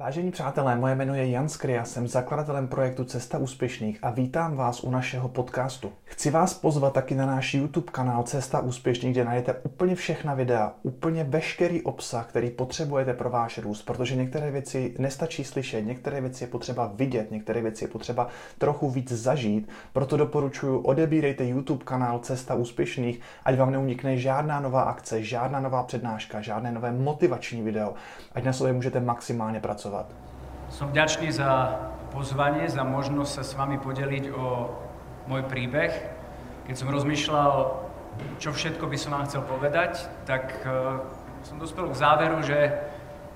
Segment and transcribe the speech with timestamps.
[0.00, 4.84] Vážení přátelé, moje jméno je Jan Skria, jsem zakladatelem projektu Cesta úspěšných a vítám vás
[4.84, 5.92] u našeho podcastu.
[6.04, 10.72] Chci vás pozvat taky na náš YouTube kanál Cesta úspěšných, kde najdete úplně všechna videa,
[10.82, 16.44] úplně veškerý obsah, který potřebujete pro váš růst, protože některé věci nestačí slyšet, některé věci
[16.44, 18.28] je potřeba vidět, některé věci je potřeba
[18.58, 24.82] trochu víc zažít, proto doporučuji odebírejte YouTube kanál Cesta úspěšných, ať vám neunikne žádná nová
[24.82, 27.94] akce, žádná nová přednáška, žádné nové motivační video,
[28.32, 30.06] ať na sobě můžete maximálně pracovat pracovať.
[30.70, 31.82] Som vďačný za
[32.14, 34.70] pozvanie, za možnosť sa s vami podeliť o
[35.26, 35.90] môj príbeh.
[36.70, 37.52] Keď som rozmýšľal,
[38.38, 41.02] čo všetko by som vám chcel povedať, tak uh,
[41.42, 42.78] som dospel k záveru, že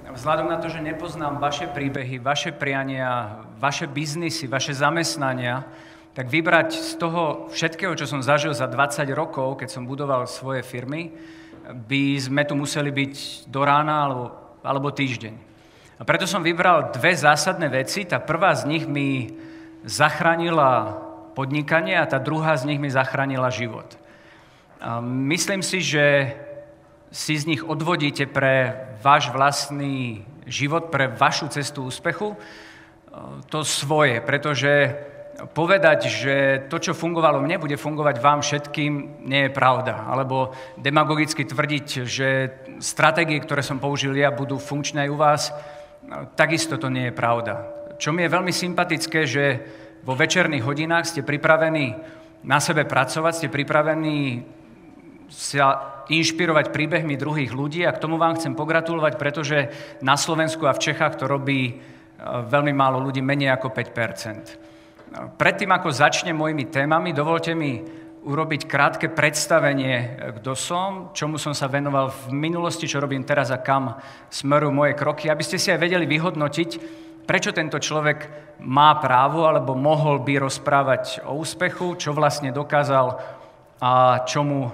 [0.06, 5.66] vzhľadom na to, že nepoznám vaše príbehy, vaše priania, vaše biznisy, vaše zamestnania,
[6.14, 10.62] tak vybrať z toho všetkého, čo som zažil za 20 rokov, keď som budoval svoje
[10.62, 11.10] firmy,
[11.66, 14.24] by sme tu museli byť do rána alebo,
[14.62, 15.53] alebo týždeň.
[16.04, 18.04] A preto som vybral dve zásadné veci.
[18.04, 19.32] Tá prvá z nich mi
[19.88, 21.00] zachránila
[21.32, 23.96] podnikanie a tá druhá z nich mi zachránila život.
[24.84, 26.36] A myslím si, že
[27.08, 32.36] si z nich odvodíte pre váš vlastný život, pre vašu cestu úspechu
[33.48, 34.92] to svoje, pretože
[35.56, 36.36] povedať, že
[36.68, 40.04] to, čo fungovalo mne, bude fungovať vám všetkým, nie je pravda.
[40.04, 42.28] Alebo demagogicky tvrdiť, že
[42.76, 45.42] stratégie, ktoré som použil ja, budú funkčné aj u vás,
[46.04, 47.64] No, takisto to nie je pravda.
[47.96, 49.44] Čo mi je veľmi sympatické, že
[50.04, 51.96] vo večerných hodinách ste pripravení
[52.44, 54.44] na sebe pracovať, ste pripravení
[55.32, 59.58] sa inšpirovať príbehmi druhých ľudí a k tomu vám chcem pogratulovať, pretože
[60.04, 61.74] na Slovensku a v Čechách to robí e,
[62.44, 64.74] veľmi málo ľudí, menej ako 5%
[65.14, 67.78] Predtým, ako začnem mojimi témami, dovolte mi
[68.24, 70.08] urobiť krátke predstavenie, eh,
[70.40, 74.00] kto som, čomu som sa venoval v minulosti, čo robím teraz a kam
[74.32, 76.70] smerujú moje kroky, aby ste si aj vedeli vyhodnotiť,
[77.28, 78.28] prečo tento človek
[78.64, 83.20] má právo alebo mohol by rozprávať o úspechu, čo vlastne dokázal
[83.84, 84.72] a čomu eh,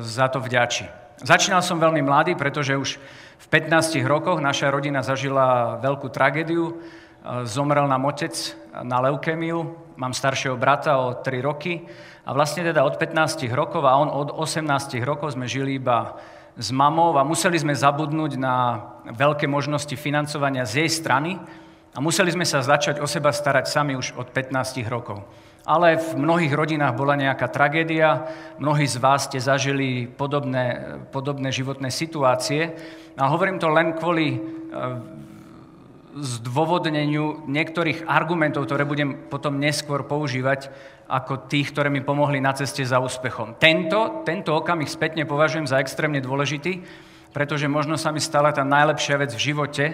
[0.00, 1.02] za to vďačí.
[1.22, 2.98] Začínal som veľmi mladý, pretože už
[3.42, 6.82] v 15 rokoch naša rodina zažila veľkú tragédiu.
[7.22, 8.34] Eh, zomrel nám otec
[8.82, 11.86] na leukémiu, mám staršieho brata o 3 roky
[12.26, 16.18] a vlastne teda od 15 rokov a on od 18 rokov sme žili iba
[16.58, 18.74] s mamou a museli sme zabudnúť na
[19.06, 21.38] veľké možnosti financovania z jej strany
[21.94, 25.22] a museli sme sa začať o seba starať sami už od 15 rokov.
[25.62, 28.26] Ale v mnohých rodinách bola nejaká tragédia,
[28.58, 32.74] mnohí z vás ste zažili podobné, podobné životné situácie.
[33.14, 34.38] A hovorím to len kvôli e,
[36.12, 40.68] zdôvodneniu niektorých argumentov, ktoré budem potom neskôr používať
[41.08, 43.56] ako tých, ktoré mi pomohli na ceste za úspechom.
[43.56, 46.84] Tento, tento okamih spätne považujem za extrémne dôležitý,
[47.32, 49.84] pretože možno sa mi stala tá najlepšia vec v živote,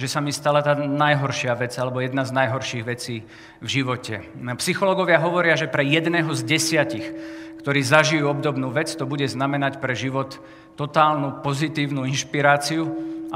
[0.00, 3.24] že sa mi stala tá najhoršia vec, alebo jedna z najhorších vecí
[3.60, 4.24] v živote.
[4.60, 7.06] Psychológovia hovoria, že pre jedného z desiatich,
[7.60, 10.40] ktorí zažijú obdobnú vec, to bude znamenať pre život
[10.76, 12.84] totálnu pozitívnu inšpiráciu,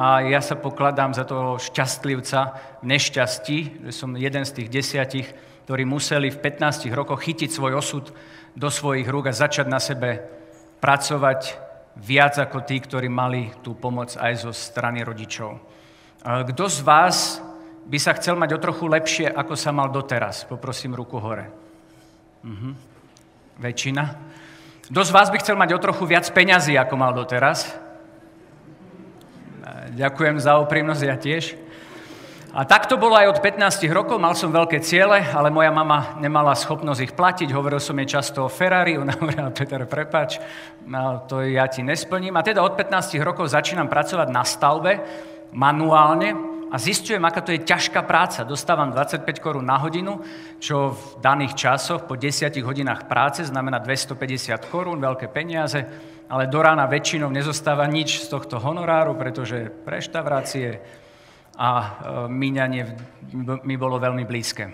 [0.01, 5.29] a ja sa pokladám za toho šťastlivca v nešťastí, že som jeden z tých desiatich,
[5.69, 8.09] ktorí museli v 15 rokoch chytiť svoj osud
[8.57, 10.25] do svojich rúk a začať na sebe
[10.81, 11.53] pracovať
[12.01, 15.61] viac ako tí, ktorí mali tú pomoc aj zo strany rodičov.
[16.25, 17.45] Kto z vás
[17.85, 20.49] by sa chcel mať o trochu lepšie, ako sa mal doteraz?
[20.49, 21.53] Poprosím ruku hore.
[22.41, 22.73] Mhm.
[23.61, 24.05] Väčšina.
[24.89, 27.90] Kto z vás by chcel mať o trochu viac peňazí, ako mal doteraz?
[29.91, 31.59] Ďakujem za úprimnosť, ja tiež.
[32.51, 36.19] A tak to bolo aj od 15 rokov, mal som veľké ciele, ale moja mama
[36.19, 40.39] nemala schopnosť ich platiť, hovoril som jej často o Ferrari, ona hovorila, Peter, prepač,
[40.87, 42.35] no, to ja ti nesplním.
[42.39, 44.93] A teda od 15 rokov začínam pracovať na stavbe,
[45.51, 46.35] manuálne,
[46.71, 48.47] a zistujem, aká to je ťažká práca.
[48.47, 50.23] Dostávam 25 korún na hodinu,
[50.63, 55.83] čo v daných časoch po 10 hodinách práce znamená 250 korún, veľké peniaze
[56.31, 60.79] ale do rána väčšinou nezostáva nič z tohto honoráru, pretože reštaurácie
[61.59, 61.87] a e,
[62.31, 62.83] míňanie
[63.67, 64.65] mi bolo veľmi blízke.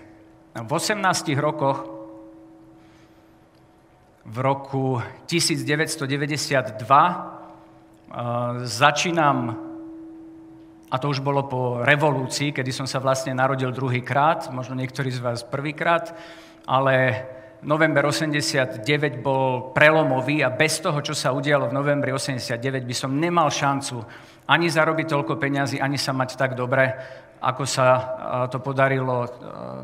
[0.53, 1.01] V 18
[1.41, 1.89] rokoch,
[4.29, 7.17] v roku 1992, e,
[8.69, 9.66] začínam,
[10.87, 15.19] a to už bolo po revolúcii, kedy som sa vlastne narodil druhýkrát, možno niektorí z
[15.19, 16.15] vás prvýkrát,
[16.63, 17.27] ale
[17.67, 18.87] november 89
[19.19, 23.99] bol prelomový a bez toho, čo sa udialo v novembri 89, by som nemal šancu
[24.47, 26.87] ani zarobiť toľko peňazí, ani sa mať tak dobre,
[27.43, 27.87] ako sa
[28.47, 29.27] to podarilo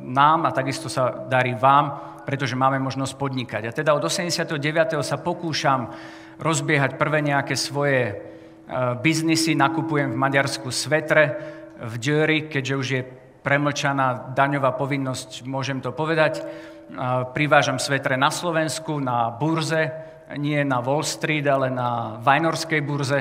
[0.06, 3.62] nám a takisto sa darí vám, pretože máme možnosť podnikať.
[3.66, 4.54] A teda od 89.
[5.02, 5.90] sa pokúšam
[6.38, 8.31] rozbiehať prvé nejaké svoje
[9.02, 11.36] biznisy, nakupujem v Maďarsku svetre,
[11.82, 13.02] v Jury, keďže už je
[13.42, 16.46] premlčaná daňová povinnosť, môžem to povedať.
[17.34, 19.90] Privážam svetre na Slovensku, na burze,
[20.38, 23.20] nie na Wall Street, ale na Vajnorskej burze.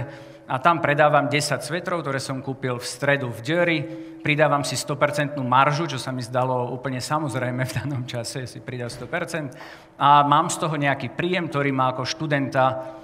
[0.52, 3.78] A tam predávam 10 svetrov, ktoré som kúpil v stredu v Jury,
[4.20, 8.92] pridávam si 100% maržu, čo sa mi zdalo úplne samozrejme v danom čase, si pridal
[8.92, 13.00] 100%, a mám z toho nejaký príjem, ktorý má ako študenta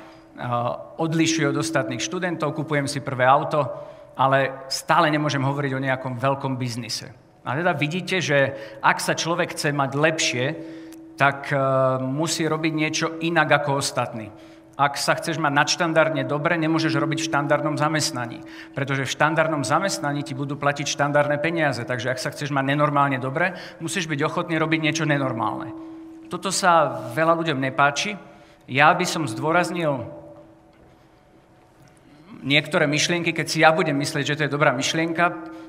[1.01, 3.65] odlišuje od ostatných študentov, kupujem si prvé auto,
[4.17, 7.09] ale stále nemôžem hovoriť o nejakom veľkom biznise.
[7.47, 10.45] A teda vidíte, že ak sa človek chce mať lepšie,
[11.17, 11.49] tak
[12.01, 14.29] musí robiť niečo inak ako ostatní.
[14.77, 18.45] Ak sa chceš mať nadštandardne dobre, nemôžeš robiť v štandardnom zamestnaní.
[18.77, 21.81] Pretože v štandardnom zamestnaní ti budú platiť štandardné peniaze.
[21.81, 25.73] Takže ak sa chceš mať nenormálne dobre, musíš byť ochotný robiť niečo nenormálne.
[26.29, 28.13] Toto sa veľa ľuďom nepáči.
[28.69, 30.03] Ja by som zdôraznil
[32.43, 35.25] niektoré myšlienky, keď si ja budem myslieť, že to je dobrá myšlienka,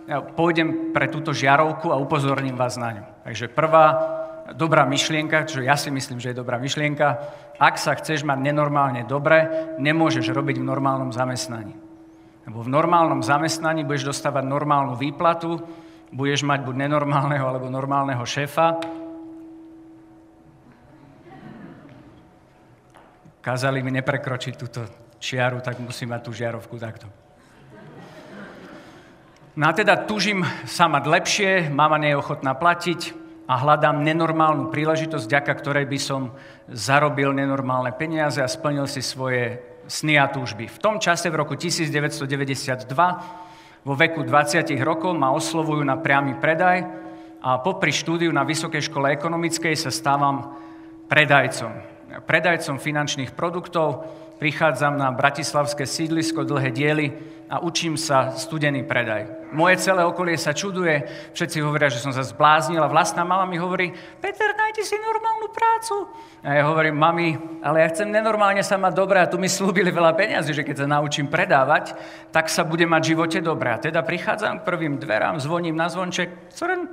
[0.09, 3.05] ja pôjdem pre túto žiarovku a upozorním vás na ňu.
[3.25, 3.87] Takže prvá
[4.57, 7.07] dobrá myšlienka, čo ja si myslím, že je dobrá myšlienka,
[7.61, 9.45] ak sa chceš mať nenormálne dobre,
[9.77, 11.77] nemôžeš robiť v normálnom zamestnaní.
[12.49, 15.61] Lebo v normálnom zamestnaní budeš dostávať normálnu výplatu,
[16.09, 18.81] budeš mať buď nenormálneho alebo normálneho šéfa.
[23.45, 27.07] Kázali mi neprekročiť túto čiaru, tak musím mať tú žiarovku takto.
[29.59, 34.69] No a teda tužím sa mať lepšie, mama nie je ochotná platiť, a hľadám nenormálnu
[34.69, 36.37] príležitosť, vďaka ktorej by som
[36.69, 39.57] zarobil nenormálne peniaze a splnil si svoje
[39.89, 40.69] sny a túžby.
[40.69, 42.93] V tom čase, v roku 1992,
[43.89, 46.85] vo veku 20 rokov ma oslovujú na priamy predaj
[47.41, 50.53] a popri štúdiu na Vysokej škole ekonomickej sa stávam
[51.09, 51.73] predajcom.
[52.29, 54.05] Predajcom finančných produktov,
[54.39, 57.07] prichádzam na bratislavské sídlisko dlhé diely
[57.51, 59.51] a učím sa studený predaj.
[59.51, 63.57] Moje celé okolie sa čuduje, všetci hovoria, že som sa zbláznil a vlastná mama mi
[63.57, 63.91] hovorí,
[64.21, 65.95] Peter, nájdi si normálnu prácu.
[66.45, 69.89] A ja hovorím, mami, ale ja chcem nenormálne sa mať dobré a tu mi slúbili
[69.89, 71.97] veľa peniazy, že keď sa naučím predávať,
[72.29, 73.75] tak sa bude mať v živote dobré.
[73.75, 76.87] A teda prichádzam k prvým dverám, zvoním na zvonček, Coren,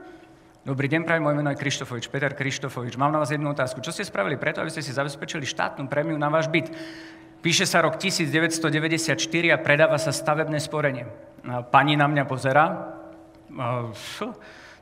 [0.65, 2.98] Dobrý deň, pravi, moje meno je Krištofovič, Peter Krištofovič.
[2.98, 3.86] Mám na vás jednu otázku.
[3.86, 6.74] Čo ste spravili preto, aby ste si zabezpečili štátnu prémiu na váš byt?
[7.45, 9.21] Píše sa rok 1994
[9.53, 11.06] a predáva sa stavebné sporenie.
[11.69, 12.89] Pani na mňa pozera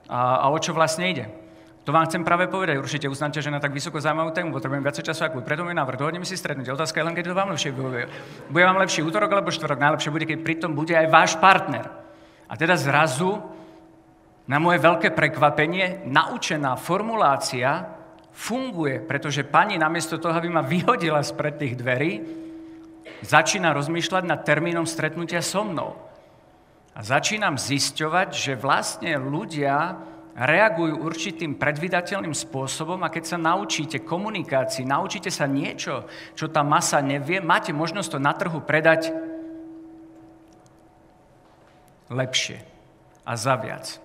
[0.07, 1.27] a, o čo vlastne ide.
[1.83, 2.79] To vám chcem práve povedať.
[2.79, 5.99] Určite uznáte, že na tak vysoko zaujímavú tému potrebujem viacej času ako preto môj návrh.
[5.99, 6.71] Dohodneme si stretnúť.
[6.71, 8.07] Otázka je len, keď to vám lepšie vyhovuje.
[8.47, 9.83] Bude vám lepší útorok alebo štvrtok?
[9.83, 11.91] Najlepšie bude, keď pritom bude aj váš partner.
[12.47, 13.43] A teda zrazu,
[14.47, 17.91] na moje veľké prekvapenie, naučená formulácia
[18.31, 22.39] funguje, pretože pani namiesto toho, aby ma vyhodila spred tých dverí,
[23.23, 25.95] začína rozmýšľať nad termínom stretnutia so mnou.
[26.93, 29.97] A začínam zisťovať, že vlastne ľudia
[30.33, 37.01] reagujú určitým predvydateľným spôsobom a keď sa naučíte komunikácii, naučíte sa niečo, čo tá masa
[37.05, 39.13] nevie, máte možnosť to na trhu predať
[42.09, 42.61] lepšie
[43.25, 44.01] a za viac.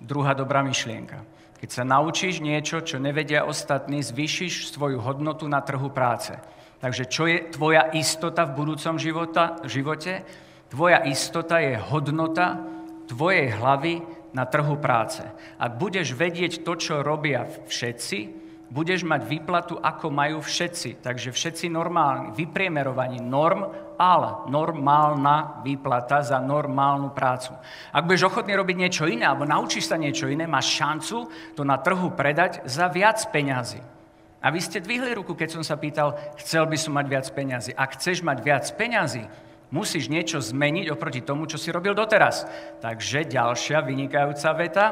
[0.00, 1.24] Druhá dobrá myšlienka.
[1.56, 6.36] Keď sa naučíš niečo, čo nevedia ostatní, zvýšiš svoju hodnotu na trhu práce.
[6.76, 10.22] Takže čo je tvoja istota v budúcom života, živote?
[10.68, 12.60] Tvoja istota je hodnota
[13.08, 14.02] tvojej hlavy
[14.36, 15.24] na trhu práce.
[15.56, 21.00] Ak budeš vedieť to, čo robia všetci, budeš mať výplatu, ako majú všetci.
[21.00, 27.56] Takže všetci normálni, vypriemerovaní norm, ale normálna výplata za normálnu prácu.
[27.94, 31.80] Ak budeš ochotný robiť niečo iné, alebo naučíš sa niečo iné, máš šancu to na
[31.80, 33.95] trhu predať za viac peňazí.
[34.44, 37.72] A vy ste dvihli ruku, keď som sa pýtal, chcel by som mať viac peňazí.
[37.72, 39.24] Ak chceš mať viac peňazí,
[39.72, 42.46] musíš niečo zmeniť oproti tomu, čo si robil doteraz.
[42.84, 44.86] Takže ďalšia vynikajúca veta.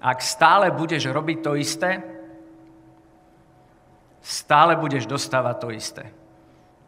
[0.00, 2.00] Ak stále budeš robiť to isté,
[4.22, 6.04] stále budeš dostávať to isté.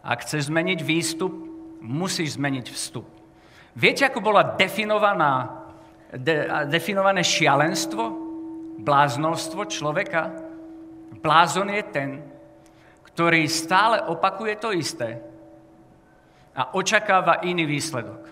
[0.00, 1.32] Ak chceš zmeniť výstup,
[1.82, 3.06] musíš zmeniť vstup.
[3.78, 5.66] Viete, ako bola definovaná,
[6.10, 8.10] de, definované šialenstvo,
[8.82, 10.47] bláznostvo človeka?
[11.16, 12.10] Blázon je ten,
[13.08, 15.18] ktorý stále opakuje to isté
[16.54, 18.30] a očakáva iný výsledok.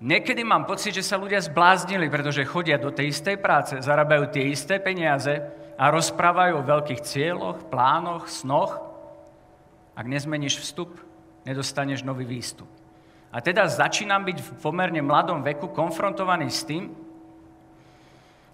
[0.00, 4.48] Niekedy mám pocit, že sa ľudia zbláznili, pretože chodia do tej istej práce, zarábajú tie
[4.48, 5.44] isté peniaze
[5.76, 8.80] a rozprávajú o veľkých cieľoch, plánoch, snoch.
[9.92, 10.96] Ak nezmeníš vstup,
[11.44, 12.68] nedostaneš nový výstup.
[13.28, 17.09] A teda začínam byť v pomerne mladom veku konfrontovaný s tým,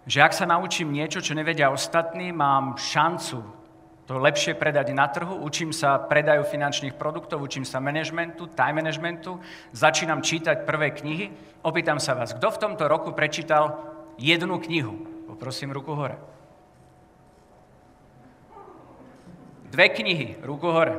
[0.06, 3.66] že ak sa naučím niečo, čo nevedia ostatní, mám šancu
[4.06, 9.42] to lepšie predať na trhu, učím sa predaju finančných produktov, učím sa managementu, time managementu,
[9.74, 11.34] začínam čítať prvé knihy.
[11.66, 13.82] Opýtam sa vás, kto v tomto roku prečítal
[14.14, 14.94] jednu knihu?
[15.26, 16.14] Poprosím ruku hore.
[19.74, 20.94] Dve knihy, ruku hore.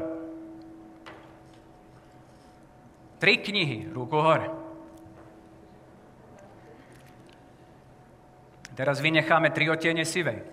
[3.24, 4.67] Tri knihy, ruku hore.
[8.78, 10.46] Teraz vynecháme tri otiene sivej.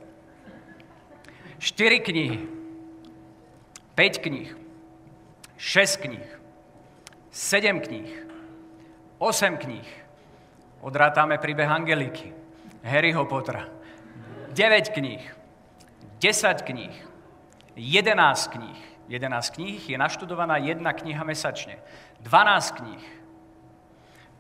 [1.61, 2.49] 4 knihy,
[3.95, 4.49] 5 kníh,
[5.57, 6.29] 6 kníh,
[7.31, 8.09] 7 kníh,
[9.19, 9.89] 8 kníh.
[10.81, 12.33] Odrátame príbeh Angeliky,
[12.83, 13.69] Harryho Pottera.
[14.57, 15.21] 9 kníh,
[16.21, 16.97] 10 kníh,
[17.77, 18.81] 11 kníh.
[19.09, 21.77] 11 kníh je naštudovaná jedna kniha mesačne.
[22.25, 23.05] 12 kníh.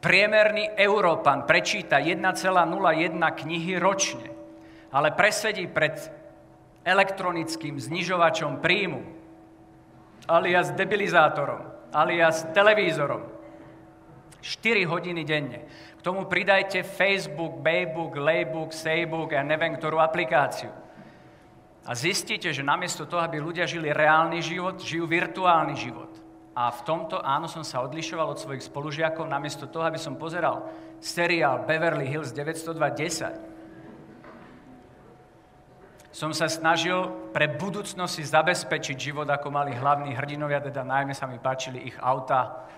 [0.04, 2.20] Priemerný Európan prečíta 1,01
[3.16, 4.28] knihy ročne,
[4.92, 5.96] ale presedí pred
[6.84, 9.00] elektronickým znižovačom príjmu,
[10.28, 13.32] alias debilizátorom, alias televízorom.
[14.44, 15.64] 4 hodiny denne.
[15.96, 20.68] K tomu pridajte Facebook, Baybook, Laybook, Saybook a neviem ktorú aplikáciu.
[21.88, 26.12] A zistíte, že namiesto toho, aby ľudia žili reálny život, žijú virtuálny život.
[26.54, 30.70] A v tomto áno som sa odlišoval od svojich spolužiakov, namiesto toho, aby som pozeral
[31.02, 33.54] seriál Beverly Hills 90210,
[36.14, 41.26] som sa snažil pre budúcnosť si zabezpečiť život, ako mali hlavní hrdinovia, teda najmä sa
[41.26, 42.70] mi páčili ich auta.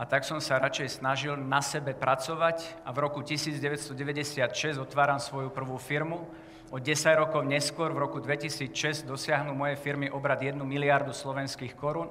[0.00, 5.52] A tak som sa radšej snažil na sebe pracovať a v roku 1996 otváram svoju
[5.52, 6.24] prvú firmu.
[6.72, 12.08] O 10 rokov neskôr, v roku 2006, dosiahnu moje firmy obrad 1 miliardu slovenských korún.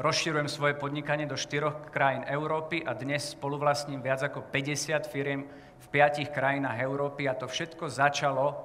[0.00, 5.44] Rozširujem svoje podnikanie do štyroch krajín Európy a dnes spoluvlastním viac ako 50 firiem
[5.76, 8.64] v piatich krajinách Európy a to všetko začalo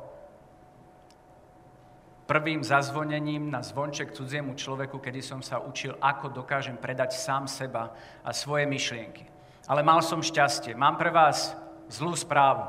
[2.23, 7.91] prvým zazvonením na zvonček cudziemu človeku, kedy som sa učil, ako dokážem predať sám seba
[8.23, 9.27] a svoje myšlienky.
[9.67, 10.71] Ale mal som šťastie.
[10.71, 11.51] Mám pre vás
[11.91, 12.63] zlú správu.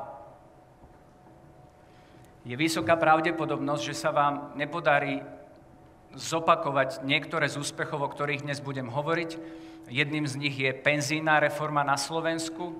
[2.42, 5.22] Je vysoká pravdepodobnosť, že sa vám nepodarí
[6.16, 9.30] zopakovať niektoré z úspechov, o ktorých dnes budem hovoriť.
[9.92, 12.74] Jedným z nich je penzína reforma na Slovensku,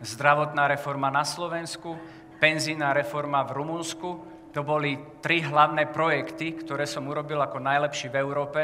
[0.00, 1.94] zdravotná reforma na Slovensku,
[2.40, 4.10] penzína reforma v Rumunsku,
[4.50, 8.60] to boli tri hlavné projekty, ktoré som urobil ako najlepší v Európe.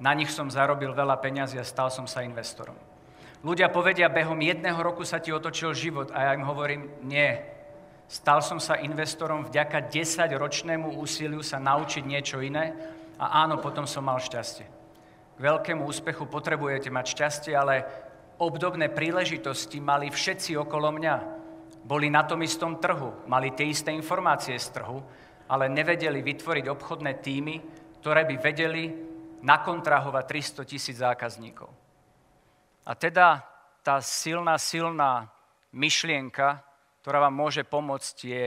[0.00, 2.74] Na nich som zarobil veľa peňazí a stal som sa investorom.
[3.44, 7.36] Ľudia povedia, behom jedného roku sa ti otočil život a ja im hovorím, nie.
[8.08, 14.04] Stal som sa investorom vďaka 10-ročnému úsiliu sa naučiť niečo iné a áno, potom som
[14.04, 14.66] mal šťastie.
[15.36, 17.84] K veľkému úspechu potrebujete mať šťastie, ale
[18.40, 21.16] obdobné príležitosti mali všetci okolo mňa.
[21.86, 24.98] Boli na tom istom trhu, mali tie isté informácie z trhu
[25.48, 27.56] ale nevedeli vytvoriť obchodné týmy,
[28.02, 28.90] ktoré by vedeli
[29.42, 31.70] nakontrahovať 300 tisíc zákazníkov.
[32.86, 33.42] A teda
[33.82, 35.30] tá silná, silná
[35.70, 36.62] myšlienka,
[37.02, 38.44] ktorá vám môže pomôcť, je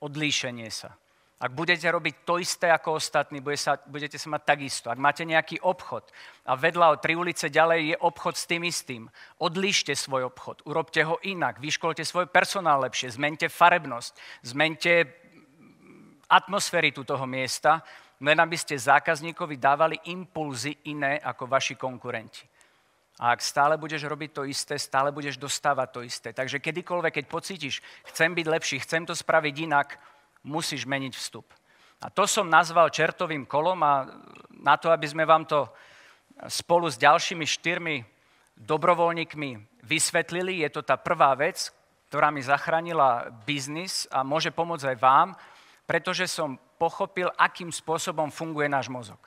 [0.00, 0.96] odlíšenie sa.
[1.38, 3.38] Ak budete robiť to isté ako ostatní,
[3.86, 4.90] budete sa mať takisto.
[4.90, 6.10] Ak máte nejaký obchod
[6.42, 9.06] a vedľa o tri ulice ďalej je obchod s tým istým,
[9.38, 14.12] odlíšte svoj obchod, urobte ho inak, vyškolte svoj personál lepšie, zmente farebnosť,
[14.50, 14.92] zmente
[16.26, 17.86] atmosféritu toho miesta,
[18.18, 22.42] len aby ste zákazníkovi dávali impulzy iné ako vaši konkurenti.
[23.22, 26.28] A ak stále budeš robiť to isté, stále budeš dostávať to isté.
[26.34, 27.78] Takže kedykoľvek, keď pocítiš,
[28.10, 29.98] chcem byť lepší, chcem to spraviť inak,
[30.44, 31.50] musíš meniť vstup.
[31.98, 34.06] A to som nazval čertovým kolom a
[34.62, 35.66] na to, aby sme vám to
[36.46, 37.96] spolu s ďalšími štyrmi
[38.58, 41.70] dobrovoľníkmi vysvetlili, je to tá prvá vec,
[42.10, 45.28] ktorá mi zachránila biznis a môže pomôcť aj vám,
[45.86, 49.18] pretože som pochopil, akým spôsobom funguje náš mozog.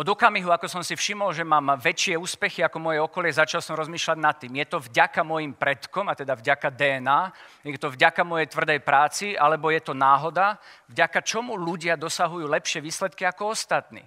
[0.00, 3.76] Od okamihu, ako som si všimol, že mám väčšie úspechy ako moje okolie, začal som
[3.76, 4.56] rozmýšľať nad tým.
[4.56, 7.20] Je to vďaka mojim predkom, a teda vďaka DNA,
[7.68, 10.56] je to vďaka mojej tvrdej práci, alebo je to náhoda,
[10.88, 14.00] vďaka čomu ľudia dosahujú lepšie výsledky ako ostatní.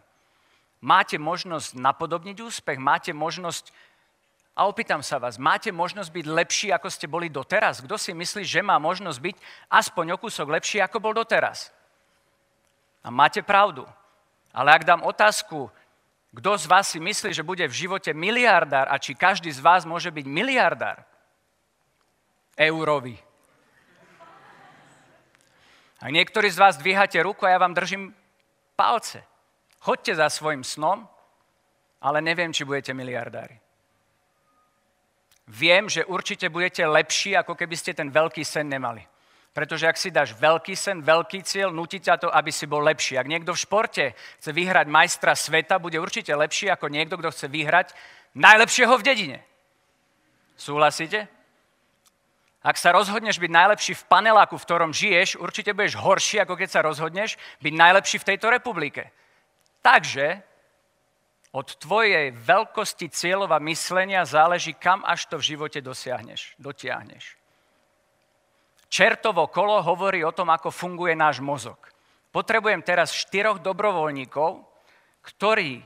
[0.81, 3.69] Máte možnosť napodobniť úspech, máte možnosť
[4.57, 7.85] a opýtam sa vás, máte možnosť byť lepší, ako ste boli doteraz?
[7.85, 9.35] Kto si myslí, že má možnosť byť
[9.69, 11.69] aspoň o kúsok lepší, ako bol doteraz?
[13.05, 13.85] A máte pravdu.
[14.53, 15.73] Ale ak dám otázku,
[16.33, 19.85] kto z vás si myslí, že bude v živote miliardár a či každý z vás
[19.85, 21.05] môže byť miliardár?
[22.57, 23.17] Eurový.
[26.01, 28.11] A niektorí z vás dvíhate ruku a ja vám držím
[28.75, 29.23] palce.
[29.79, 31.05] Choďte za svojim snom,
[32.01, 33.61] ale neviem, či budete miliardári.
[35.47, 39.12] Viem, že určite budete lepší, ako keby ste ten veľký sen nemali.
[39.53, 43.21] Pretože ak si dáš veľký sen, veľký cieľ, nutí ťa to, aby si bol lepší.
[43.21, 44.05] Ak niekto v športe
[44.41, 47.93] chce vyhrať majstra sveta, bude určite lepší ako niekto, kto chce vyhrať
[48.33, 49.39] najlepšieho v dedine.
[50.57, 51.29] Súhlasíte?
[52.65, 56.69] Ak sa rozhodneš byť najlepší v paneláku, v ktorom žiješ, určite budeš horší, ako keď
[56.71, 59.11] sa rozhodneš byť najlepší v tejto republike.
[59.83, 60.41] Takže
[61.53, 67.42] od tvojej veľkosti cieľova myslenia záleží, kam až to v živote dosiahneš, dotiahneš.
[68.93, 71.81] Čertovo kolo hovorí o tom, ako funguje náš mozog.
[72.29, 74.61] Potrebujem teraz štyroch dobrovoľníkov,
[75.25, 75.81] ktorí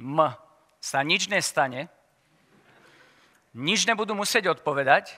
[0.00, 0.32] m
[0.80, 1.92] sa nič nestane,
[3.52, 5.12] nič nebudú musieť odpovedať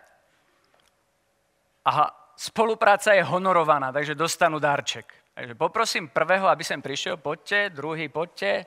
[1.86, 5.06] a spolupráca je honorovaná, takže dostanú darček.
[5.38, 8.66] Takže poprosím prvého, aby sem prišiel, poďte, druhý, poďte,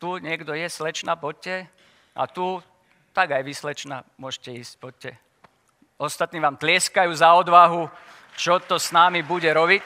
[0.00, 1.68] tu niekto je, slečna, poďte,
[2.16, 2.56] a tu,
[3.12, 5.25] tak aj vy, slečna, môžete ísť, poďte.
[5.96, 7.88] Ostatní vám tlieskajú za odvahu,
[8.36, 9.84] čo to s námi bude robiť.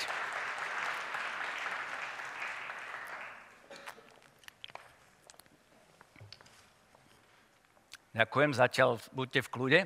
[8.11, 9.81] Ďakujem, zatiaľ buďte v kľude.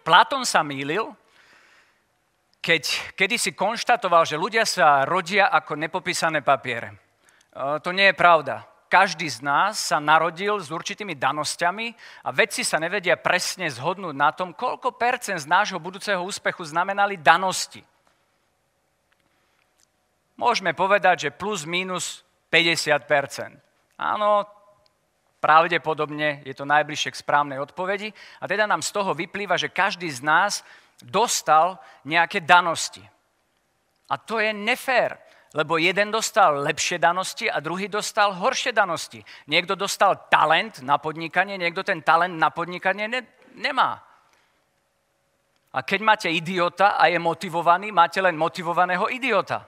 [0.00, 1.12] Platón sa mýlil,
[2.64, 6.96] keď kedy si konštatoval, že ľudia sa rodia ako nepopísané papiere.
[7.52, 11.94] To nie je pravda každý z nás sa narodil s určitými danosťami
[12.26, 17.14] a vedci sa nevedia presne zhodnúť na tom, koľko percent z nášho budúceho úspechu znamenali
[17.14, 17.86] danosti.
[20.34, 23.70] Môžeme povedať, že plus minus 50%
[24.00, 24.48] Áno,
[25.44, 28.08] pravdepodobne je to najbližšie k správnej odpovedi.
[28.40, 30.64] A teda nám z toho vyplýva, že každý z nás
[31.04, 31.76] dostal
[32.08, 33.04] nejaké danosti.
[34.08, 35.20] A to je nefér.
[35.50, 39.18] Lebo jeden dostal lepšie danosti a druhý dostal horšie danosti.
[39.50, 43.26] Niekto dostal talent na podnikanie, niekto ten talent na podnikanie ne,
[43.58, 43.98] nemá.
[45.74, 49.66] A keď máte idiota a je motivovaný, máte len motivovaného idiota.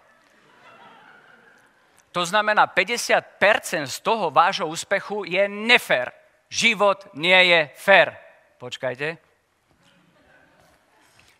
[2.12, 6.12] To znamená, 50% z toho vášho úspechu je nefér.
[6.52, 8.12] Život nie je fér.
[8.58, 9.16] Počkajte.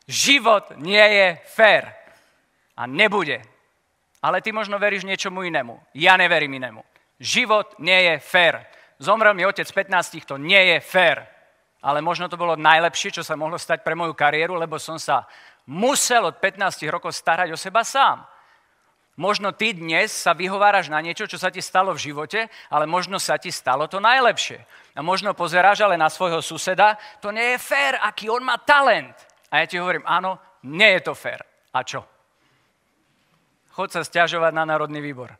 [0.09, 1.95] Život nie je fér.
[2.77, 3.52] A nebude.
[4.23, 5.99] Ale ty možno veríš niečomu inému.
[5.99, 6.87] Ja neverím inému.
[7.19, 8.63] Život nie je fér.
[9.03, 11.27] Zomrel mi otec 15, to nie je fér.
[11.83, 15.27] Ale možno to bolo najlepšie, čo sa mohlo stať pre moju kariéru, lebo som sa
[15.67, 18.23] musel od 15 rokov starať o seba sám.
[19.19, 23.19] Možno ty dnes sa vyhováraš na niečo, čo sa ti stalo v živote, ale možno
[23.19, 24.63] sa ti stalo to najlepšie.
[24.95, 29.13] A možno pozeráš ale na svojho suseda, to nie je fér, aký on má talent.
[29.53, 31.45] A ja ti hovorím, áno, nie je to fér.
[31.75, 32.12] A čo?
[33.73, 35.33] Chod sa stiažovať na Národný výbor.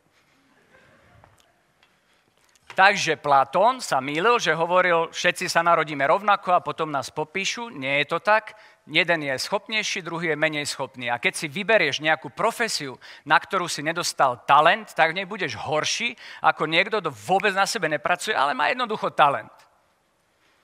[2.73, 7.69] Takže Platón sa mýlil, že hovoril, všetci sa narodíme rovnako a potom nás popíšu.
[7.69, 8.57] Nie je to tak.
[8.89, 11.13] Jeden je schopnejší, druhý je menej schopný.
[11.13, 12.97] A keď si vyberieš nejakú profesiu,
[13.29, 18.33] na ktorú si nedostal talent, tak nebudeš horší ako niekto, kto vôbec na sebe nepracuje,
[18.33, 19.53] ale má jednoducho talent.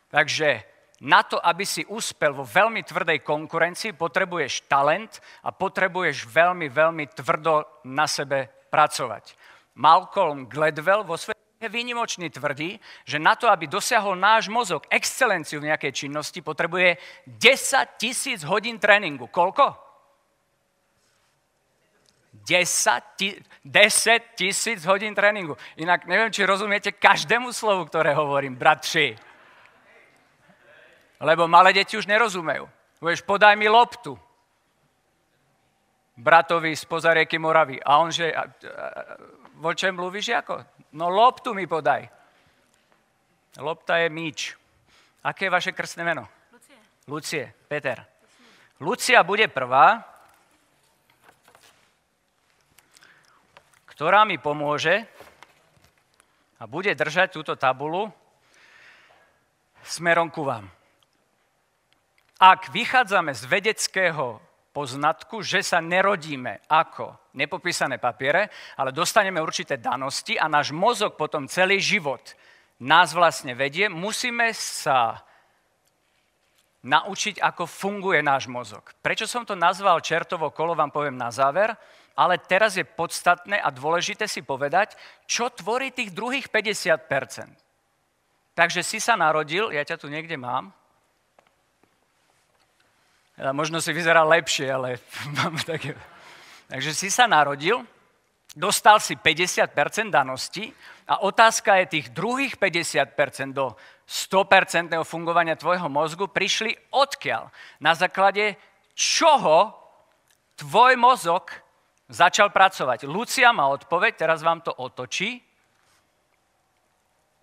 [0.08, 0.64] Takže
[0.98, 7.04] na to, aby si uspel vo veľmi tvrdej konkurencii, potrebuješ talent a potrebuješ veľmi, veľmi
[7.14, 9.38] tvrdo na sebe pracovať.
[9.78, 11.38] Malcolm Gladwell vo svojej
[11.70, 17.98] výnimočný tvrdí, že na to, aby dosiahol náš mozog excelenciu v nejakej činnosti, potrebuje 10
[17.98, 19.30] tisíc hodín tréningu.
[19.30, 19.78] Koľko?
[22.42, 25.54] 10 tisíc hodín tréningu.
[25.78, 29.27] Inak neviem, či rozumiete každému slovu, ktoré hovorím, bratři.
[31.18, 32.70] Lebo malé deti už nerozumejú.
[33.02, 34.14] Budeš, podaj mi loptu.
[36.18, 37.78] Bratovi z pozarieky Moravy.
[37.82, 38.34] A on že,
[39.58, 40.62] vo čem mluvíš ako?
[40.94, 42.06] No loptu mi podaj.
[43.58, 44.54] Lopta je míč.
[45.22, 46.26] Aké je vaše krstné meno?
[46.54, 46.76] Lucie.
[47.06, 48.06] Lucie, Peter.
[48.78, 50.06] Lucia bude prvá,
[53.90, 55.02] ktorá mi pomôže
[56.58, 58.06] a bude držať túto tabulu
[59.82, 60.77] smerom ku vám.
[62.38, 64.38] Ak vychádzame z vedeckého
[64.70, 68.46] poznatku, že sa nerodíme ako nepopísané papiere,
[68.78, 72.22] ale dostaneme určité danosti a náš mozog potom celý život
[72.78, 75.18] nás vlastne vedie, musíme sa
[76.86, 78.86] naučiť, ako funguje náš mozog.
[79.02, 81.74] Prečo som to nazval čertovo kolo, vám poviem na záver,
[82.14, 84.94] ale teraz je podstatné a dôležité si povedať,
[85.26, 87.50] čo tvorí tých druhých 50%.
[88.54, 90.70] Takže si sa narodil, ja ťa tu niekde mám,
[93.38, 94.98] Možno si vyzerá lepšie, ale
[95.38, 95.94] mám také...
[96.68, 97.80] Takže si sa narodil,
[98.52, 99.72] dostal si 50%
[100.12, 100.68] danosti
[101.08, 103.72] a otázka je tých druhých 50% do
[104.04, 107.48] 100% fungovania tvojho mozgu prišli odkiaľ?
[107.80, 108.60] Na základe
[108.92, 109.72] čoho
[110.60, 111.48] tvoj mozog
[112.10, 113.08] začal pracovať.
[113.08, 115.40] Lucia má odpoveď, teraz vám to otočí.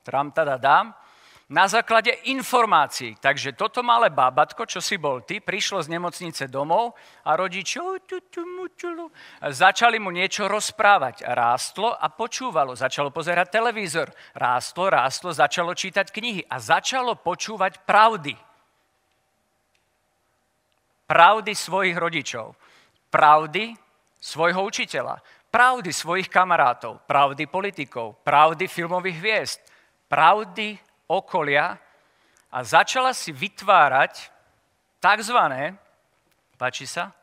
[0.06, 0.94] Tram teda dám
[1.46, 3.22] na základe informácií.
[3.22, 7.78] Takže toto malé bábatko, čo si bol ty, prišlo z nemocnice domov a rodiči
[9.46, 11.22] začali mu niečo rozprávať.
[11.22, 12.74] Rástlo a počúvalo.
[12.74, 14.10] Začalo pozerať televízor.
[14.34, 18.34] Rástlo, rástlo, začalo čítať knihy a začalo počúvať pravdy.
[21.06, 22.58] Pravdy svojich rodičov.
[23.14, 23.78] Pravdy
[24.18, 25.22] svojho učiteľa.
[25.54, 27.06] Pravdy svojich kamarátov.
[27.06, 28.18] Pravdy politikov.
[28.26, 29.62] Pravdy filmových hviezd.
[30.10, 31.78] Pravdy okolia
[32.52, 34.32] a začala si vytvárať
[35.02, 35.40] tzv.
[36.58, 37.14] páči sa,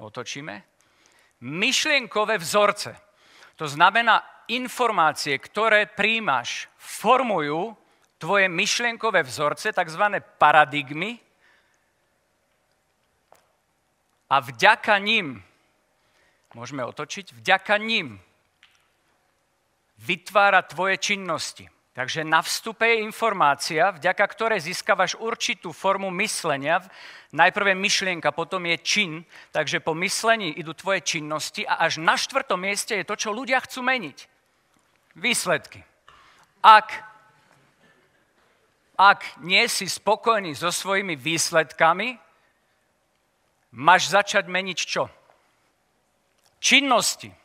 [0.00, 0.62] otočíme,
[1.40, 2.96] myšlienkové vzorce.
[3.56, 7.76] To znamená informácie, ktoré príjmaš, formujú
[8.20, 10.04] tvoje myšlienkové vzorce, tzv.
[10.36, 11.16] paradigmy
[14.30, 15.40] a vďaka ním,
[16.54, 18.20] môžeme otočiť, vďaka ním
[19.98, 21.79] vytvára tvoje činnosti.
[21.90, 26.78] Takže na vstupe je informácia, vďaka ktorej získavaš určitú formu myslenia.
[27.34, 29.12] Najprv je myšlienka, potom je čin,
[29.50, 33.58] takže po myslení idú tvoje činnosti a až na štvrtom mieste je to, čo ľudia
[33.66, 34.18] chcú meniť.
[35.18, 35.82] Výsledky.
[36.62, 36.94] Ak,
[38.94, 42.14] ak nie si spokojný so svojimi výsledkami,
[43.74, 45.10] máš začať meniť čo?
[46.62, 47.39] Činnosti.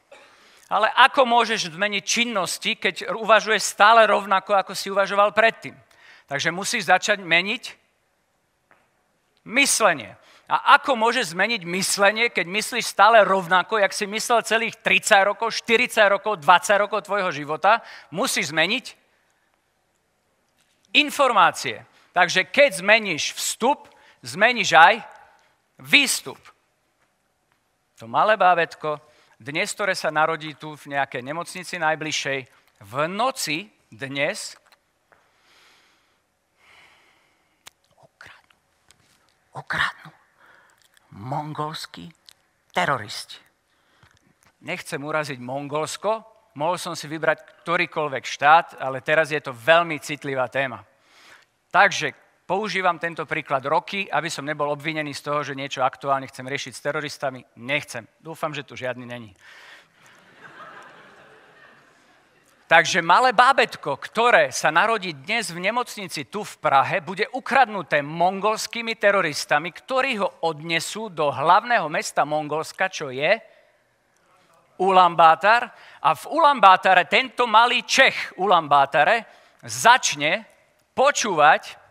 [0.65, 5.77] Ale ako môžeš zmeniť činnosti, keď uvažuješ stále rovnako, ako si uvažoval predtým?
[6.25, 7.63] Takže musíš začať meniť
[9.45, 10.17] myslenie.
[10.45, 15.53] A ako môžeš zmeniť myslenie, keď myslíš stále rovnako, jak si myslel celých 30 rokov,
[15.53, 17.81] 40 rokov, 20 rokov tvojho života?
[18.13, 18.85] Musíš zmeniť
[20.97, 21.81] informácie.
[22.13, 23.89] Takže keď zmeníš vstup,
[24.21, 24.95] zmeníš aj
[25.81, 26.37] výstup.
[27.97, 29.01] To malé bábetko
[29.39, 32.39] dnes, ktoré sa narodí tu v nejakej nemocnici najbližšej,
[32.83, 34.55] v noci dnes
[37.95, 38.55] okradnú,
[39.55, 40.11] okradnú
[41.15, 42.11] mongolskí
[42.75, 43.39] teroristi.
[44.65, 46.25] Nechcem uraziť Mongolsko,
[46.57, 50.81] mohol som si vybrať ktorýkoľvek štát, ale teraz je to veľmi citlivá téma.
[51.69, 56.45] Takže Používam tento príklad roky, aby som nebol obvinený z toho, že niečo aktuálne chcem
[56.45, 57.41] riešiť s teroristami.
[57.57, 58.05] Nechcem.
[58.21, 59.33] Dúfam, že tu žiadny není.
[62.69, 68.93] Takže malé bábetko, ktoré sa narodí dnes v nemocnici tu v Prahe, bude ukradnuté mongolskými
[68.97, 73.41] teroristami, ktorí ho odnesú do hlavného mesta Mongolska, čo je
[74.81, 75.69] Ulambátar.
[76.01, 79.25] A v Ulambátare tento malý Čech Ulambátare
[79.65, 80.45] začne
[80.93, 81.84] počúvať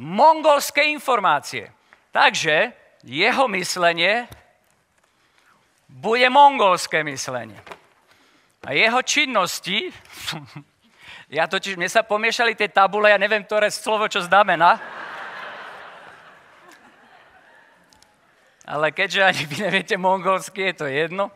[0.00, 1.68] mongolské informácie.
[2.08, 2.72] Takže
[3.04, 4.24] jeho myslenie
[5.88, 7.60] bude mongolské myslenie.
[8.64, 9.92] A jeho činnosti,
[11.36, 14.80] ja totiž, mne sa pomiešali tie tabule, ja neviem, ktoré slovo čo znamená.
[18.64, 21.28] Ale keďže ani vy neviete mongolsky, je to jedno.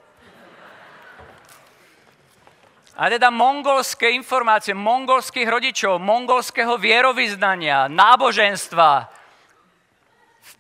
[2.95, 9.11] A teda mongolské informácie, mongolských rodičov, mongolského vierovýznania, náboženstva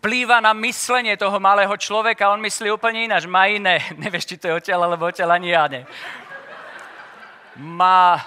[0.04, 2.34] vplýva na myslenie toho malého človeka.
[2.34, 3.86] On myslí úplne ináč, má iné.
[4.02, 5.86] Nevieš, či to je odtiaľ, alebo odtiaľ ani ja ne.
[7.54, 8.18] Má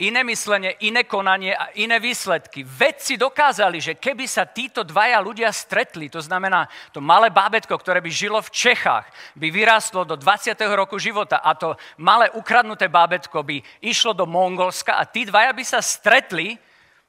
[0.00, 2.64] iné myslenie, iné konanie a iné výsledky.
[2.64, 8.00] Vedci dokázali, že keby sa títo dvaja ľudia stretli, to znamená to malé bábetko, ktoré
[8.00, 9.04] by žilo v Čechách,
[9.36, 10.56] by vyrástlo do 20.
[10.72, 15.64] roku života a to malé ukradnuté bábetko by išlo do Mongolska a tí dvaja by
[15.68, 16.56] sa stretli,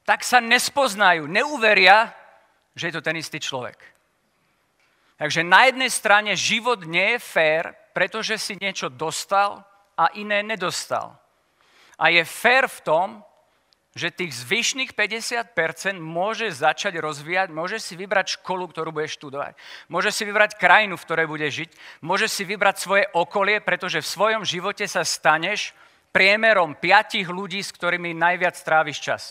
[0.04, 2.12] tak sa nespoznajú, neuveria,
[2.75, 3.80] že je to ten istý človek.
[5.21, 9.62] Takže na jednej strane život nie je fér, pretože si niečo dostal
[9.93, 11.20] a iné nedostal.
[12.01, 13.07] A je fér v tom,
[13.93, 15.53] že tých zvyšných 50%
[15.99, 19.53] môže začať rozvíjať, môže si vybrať školu, ktorú budeš študovať,
[19.91, 21.69] môže si vybrať krajinu, v ktorej bude žiť,
[22.01, 25.75] môže si vybrať svoje okolie, pretože v svojom živote sa staneš
[26.15, 29.23] priemerom piatich ľudí, s ktorými najviac tráviš čas.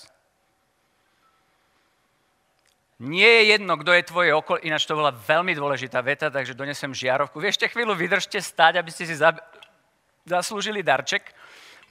[3.00, 6.92] Nie je jedno, kto je tvoje okolie, ináč to bola veľmi dôležitá veta, takže donesem
[6.92, 7.40] žiarovku.
[7.40, 9.16] Vy ešte chvíľu vydržte stať, aby ste si
[10.28, 11.24] zaslúžili darček.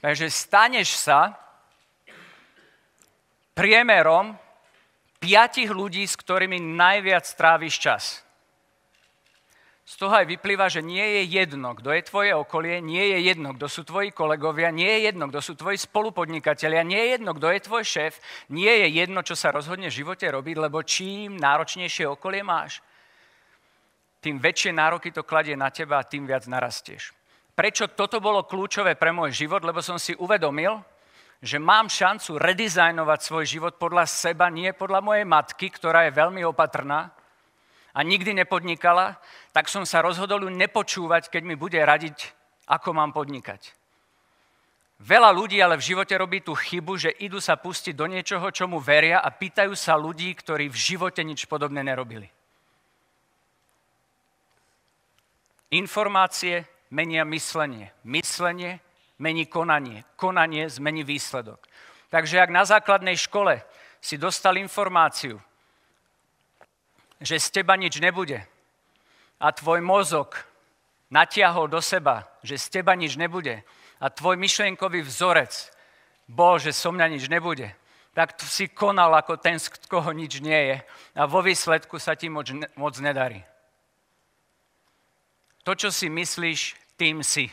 [0.00, 1.36] Takže staneš sa
[3.52, 4.32] priemerom
[5.20, 8.04] piatich ľudí, s ktorými najviac tráviš čas.
[9.84, 13.58] Z toho aj vyplýva, že nie je jedno, kto je tvoje okolie, nie je jedno,
[13.58, 17.46] kto sú tvoji kolegovia, nie je jedno, kto sú tvoji spolupodnikatelia, nie je jedno, kto
[17.50, 18.14] je tvoj šéf,
[18.54, 22.78] nie je jedno, čo sa rozhodne v živote robiť, lebo čím náročnejšie okolie máš,
[24.22, 27.19] tým väčšie nároky to kladie na teba a tým viac narastieš.
[27.54, 29.60] Prečo toto bolo kľúčové pre môj život?
[29.66, 30.80] Lebo som si uvedomil,
[31.40, 36.44] že mám šancu redizajnovať svoj život podľa seba, nie podľa mojej matky, ktorá je veľmi
[36.44, 37.10] opatrná
[37.90, 39.18] a nikdy nepodnikala,
[39.50, 42.32] tak som sa rozhodol ju nepočúvať, keď mi bude radiť,
[42.70, 43.74] ako mám podnikať.
[45.00, 48.76] Veľa ľudí ale v živote robí tú chybu, že idú sa pustiť do niečoho, čomu
[48.76, 52.28] veria a pýtajú sa ľudí, ktorí v živote nič podobné nerobili.
[55.72, 57.94] Informácie menia myslenie.
[58.04, 58.80] Myslenie
[59.18, 60.04] mení konanie.
[60.16, 61.60] Konanie zmení výsledok.
[62.10, 63.62] Takže ak na základnej škole
[64.00, 65.38] si dostal informáciu,
[67.20, 68.42] že z teba nič nebude
[69.38, 70.40] a tvoj mozog
[71.12, 73.62] natiahol do seba, že z teba nič nebude
[74.00, 75.52] a tvoj myšlienkový vzorec
[76.24, 77.76] bol, že so mňa nič nebude,
[78.16, 80.76] tak tu si konal ako ten, z koho nič nie je
[81.14, 83.44] a vo výsledku sa ti moc, moc nedarí.
[85.68, 87.48] To, čo si myslíš, tým si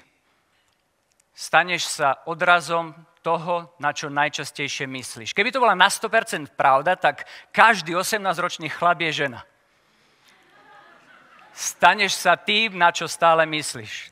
[1.31, 2.91] staneš sa odrazom
[3.23, 5.31] toho, na čo najčastejšie myslíš.
[5.31, 7.23] Keby to bola na 100% pravda, tak
[7.55, 9.47] každý 18-ročný chlap je žena.
[11.55, 14.11] Staneš sa tým, na čo stále myslíš.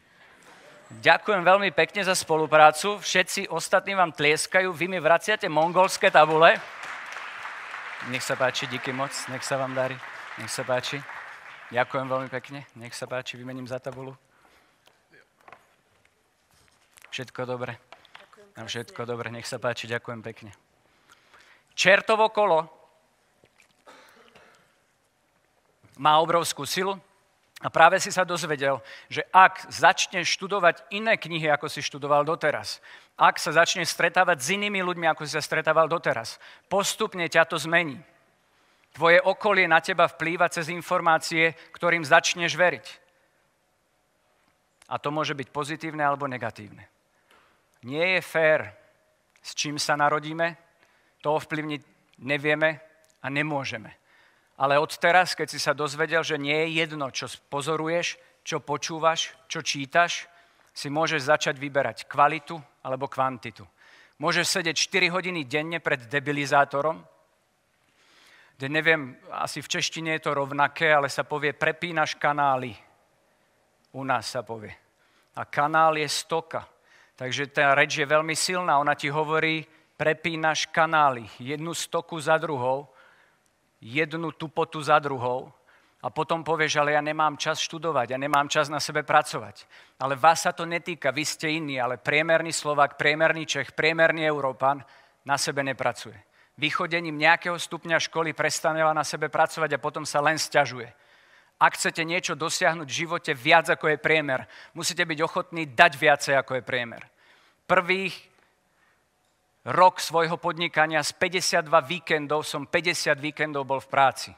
[1.02, 3.02] Ďakujem veľmi pekne za spoluprácu.
[3.02, 6.62] Všetci ostatní vám tlieskajú, vy mi vraciate mongolské tabule.
[8.14, 9.98] Nech sa páči, díky moc, nech sa vám darí.
[10.38, 11.02] Nech sa páči.
[11.74, 14.14] Ďakujem veľmi pekne, nech sa páči, vymením za tabulu.
[17.16, 17.80] Všetko dobre.
[18.60, 20.52] Na všetko dobre, nech sa páči, ďakujem pekne.
[21.72, 22.68] Čertovo kolo
[25.96, 27.00] má obrovskú silu
[27.64, 32.84] a práve si sa dozvedel, že ak začneš študovať iné knihy, ako si študoval doteraz,
[33.16, 36.36] ak sa začneš stretávať s inými ľuďmi, ako si sa stretával doteraz,
[36.68, 37.96] postupne ťa to zmení.
[38.92, 42.86] Tvoje okolie na teba vplýva cez informácie, ktorým začneš veriť.
[44.92, 46.92] A to môže byť pozitívne alebo negatívne.
[47.86, 48.74] Nie je fér,
[49.46, 50.58] s čím sa narodíme,
[51.22, 51.82] to ovplyvniť
[52.26, 52.82] nevieme
[53.22, 53.94] a nemôžeme.
[54.58, 59.62] Ale od keď si sa dozvedel, že nie je jedno, čo pozoruješ, čo počúvaš, čo
[59.62, 60.26] čítaš,
[60.74, 63.68] si môžeš začať vyberať kvalitu alebo kvantitu.
[64.18, 67.04] Môžeš sedieť 4 hodiny denne pred debilizátorom,
[68.56, 72.72] kde neviem, asi v češtine je to rovnaké, ale sa povie prepínaš kanály.
[73.92, 74.72] U nás sa povie.
[75.36, 76.75] A kanál je stoka.
[77.16, 78.76] Takže tá reč je veľmi silná.
[78.80, 79.64] Ona ti hovorí,
[79.96, 82.88] prepínaš kanály, jednu stoku za druhou,
[83.80, 85.52] jednu tupotu za druhou
[86.04, 89.66] a potom povieš, ale ja nemám čas študovať, ja nemám čas na sebe pracovať.
[89.98, 94.84] Ale vás sa to netýka, vy ste iní, ale priemerný Slovak, priemerný Čech, priemerný Európan
[95.26, 96.20] na sebe nepracuje.
[96.56, 100.88] Vychodením nejakého stupňa školy prestane na sebe pracovať a potom sa len stiažuje.
[101.56, 104.44] Ak chcete niečo dosiahnuť v živote viac ako je priemer,
[104.76, 107.04] musíte byť ochotní dať viacej ako je priemer.
[107.64, 108.16] Prvých
[109.66, 114.32] rok svojho podnikania z 52 víkendov som 50 víkendov bol v práci.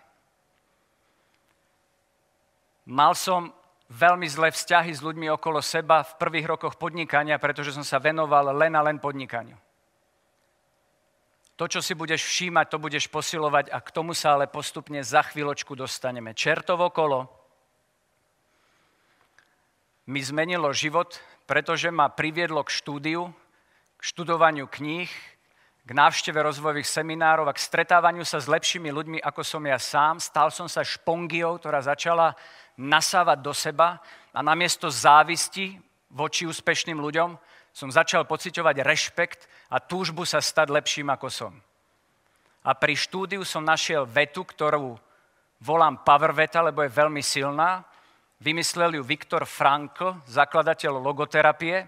[2.88, 3.52] Mal som
[3.92, 8.56] veľmi zlé vzťahy s ľuďmi okolo seba v prvých rokoch podnikania, pretože som sa venoval
[8.56, 9.60] len a len podnikaniu.
[11.58, 15.26] To, čo si budeš všímať, to budeš posilovať a k tomu sa ale postupne za
[15.26, 16.38] chvíľočku dostaneme.
[16.38, 17.26] Čertovo kolo
[20.06, 21.18] mi zmenilo život,
[21.50, 23.34] pretože ma priviedlo k štúdiu,
[23.98, 25.10] k študovaniu kníh,
[25.82, 30.22] k návšteve rozvojových seminárov a k stretávaniu sa s lepšími ľuďmi, ako som ja sám.
[30.22, 32.38] Stal som sa špongiou, ktorá začala
[32.78, 33.98] nasávať do seba
[34.30, 35.80] a namiesto závisti
[36.14, 37.34] voči úspešným ľuďom
[37.78, 41.54] som začal pociťovať rešpekt a túžbu sa stať lepším ako som.
[42.66, 44.98] A pri štúdiu som našiel vetu, ktorú
[45.62, 47.86] volám power veta, lebo je veľmi silná.
[48.42, 51.86] Vymyslel ju Viktor Frankl, zakladateľ logoterapie,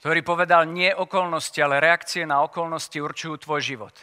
[0.00, 3.94] ktorý povedal, nie okolnosti, ale reakcie na okolnosti určujú tvoj život.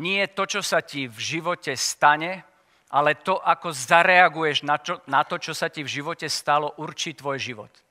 [0.00, 2.44] Nie to, čo sa ti v živote stane,
[2.92, 7.16] ale to, ako zareaguješ na, čo, na to, čo sa ti v živote stalo, určí
[7.16, 7.81] tvoj život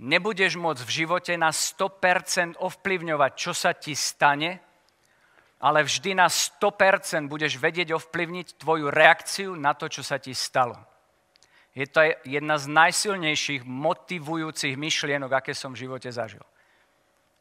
[0.00, 4.64] nebudeš môcť v živote na 100% ovplyvňovať, čo sa ti stane,
[5.60, 10.74] ale vždy na 100% budeš vedieť ovplyvniť tvoju reakciu na to, čo sa ti stalo.
[11.76, 16.42] Je to jedna z najsilnejších motivujúcich myšlienok, aké som v živote zažil.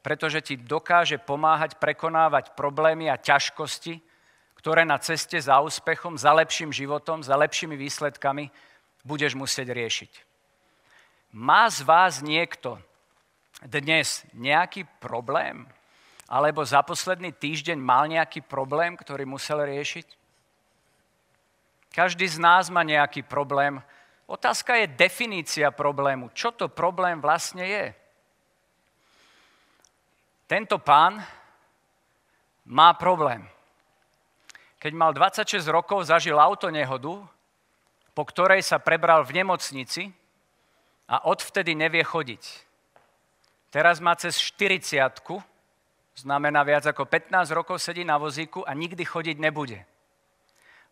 [0.04, 4.04] Pretože ti dokáže pomáhať prekonávať problémy a ťažkosti,
[4.60, 8.52] ktoré na ceste za úspechom, za lepším životom, za lepšími výsledkami
[9.08, 10.29] budeš musieť riešiť.
[11.30, 12.82] Má z vás niekto
[13.62, 15.70] dnes nejaký problém?
[16.26, 20.06] Alebo za posledný týždeň mal nejaký problém, ktorý musel riešiť?
[21.94, 23.82] Každý z nás má nejaký problém.
[24.30, 26.30] Otázka je definícia problému.
[26.38, 27.86] Čo to problém vlastne je?
[30.50, 31.22] Tento pán
[32.66, 33.46] má problém.
[34.82, 37.26] Keď mal 26 rokov, zažil autonehodu,
[38.14, 40.14] po ktorej sa prebral v nemocnici
[41.10, 42.70] a odvtedy nevie chodiť.
[43.74, 45.02] Teraz má cez 40
[46.14, 49.82] znamená viac ako 15 rokov sedí na vozíku a nikdy chodiť nebude.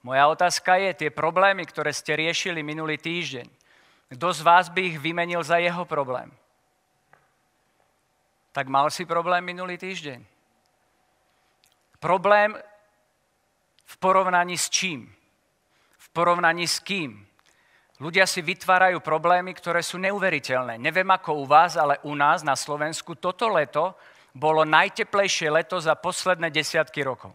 [0.01, 3.45] Moja otázka je, tie problémy, ktoré ste riešili minulý týždeň,
[4.15, 6.31] kto z vás by ich vymenil za jeho problém?
[8.55, 10.23] Tak mal si problém minulý týždeň.
[11.99, 12.55] Problém
[13.83, 15.11] v porovnaní s čím?
[15.97, 17.26] V porovnaní s kým?
[17.97, 20.77] Ľudia si vytvárajú problémy, ktoré sú neuveriteľné.
[20.77, 23.97] Neviem ako u vás, ale u nás na Slovensku toto leto
[24.37, 27.33] bolo najteplejšie leto za posledné desiatky rokov.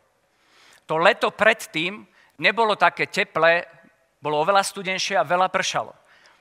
[0.86, 2.06] To leto predtým
[2.38, 3.66] nebolo také teplé,
[4.22, 5.90] bolo oveľa studenšie a veľa pršalo.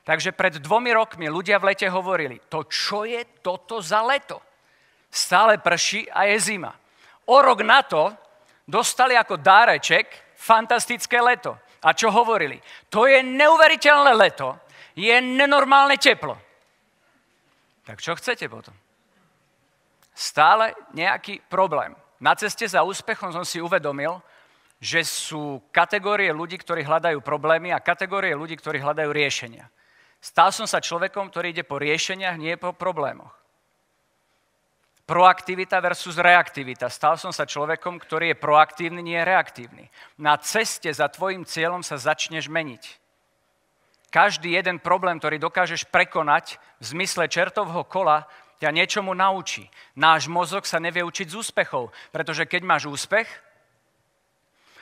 [0.06, 4.38] Takže pred dvomi rokmi ľudia v lete hovorili, to čo je toto za leto?
[5.10, 6.74] Stále prší a je zima.
[7.26, 8.14] O rok na to
[8.70, 11.58] dostali ako dáreček fantastické leto.
[11.82, 12.62] A čo hovorili?
[12.94, 14.58] To je neuveriteľné leto,
[14.94, 16.38] je nenormálne teplo.
[17.82, 18.74] Tak čo chcete potom?
[20.14, 21.98] Stále nejaký problém.
[22.22, 24.22] Na ceste za úspechom som si uvedomil,
[24.78, 29.66] že sú kategórie ľudí, ktorí hľadajú problémy a kategórie ľudí, ktorí hľadajú riešenia.
[30.22, 33.34] Stal som sa človekom, ktorý ide po riešeniach, nie po problémoch.
[35.12, 36.88] Proaktivita versus reaktivita.
[36.88, 39.92] Stal som sa človekom, ktorý je proaktívny, nie je reaktívny.
[40.16, 42.84] Na ceste za tvojim cieľom sa začneš meniť.
[44.08, 48.24] Každý jeden problém, ktorý dokážeš prekonať v zmysle čertovho kola,
[48.64, 49.68] ťa niečomu naučí.
[50.00, 53.28] Náš mozog sa nevie učiť z úspechov, pretože keď máš úspech,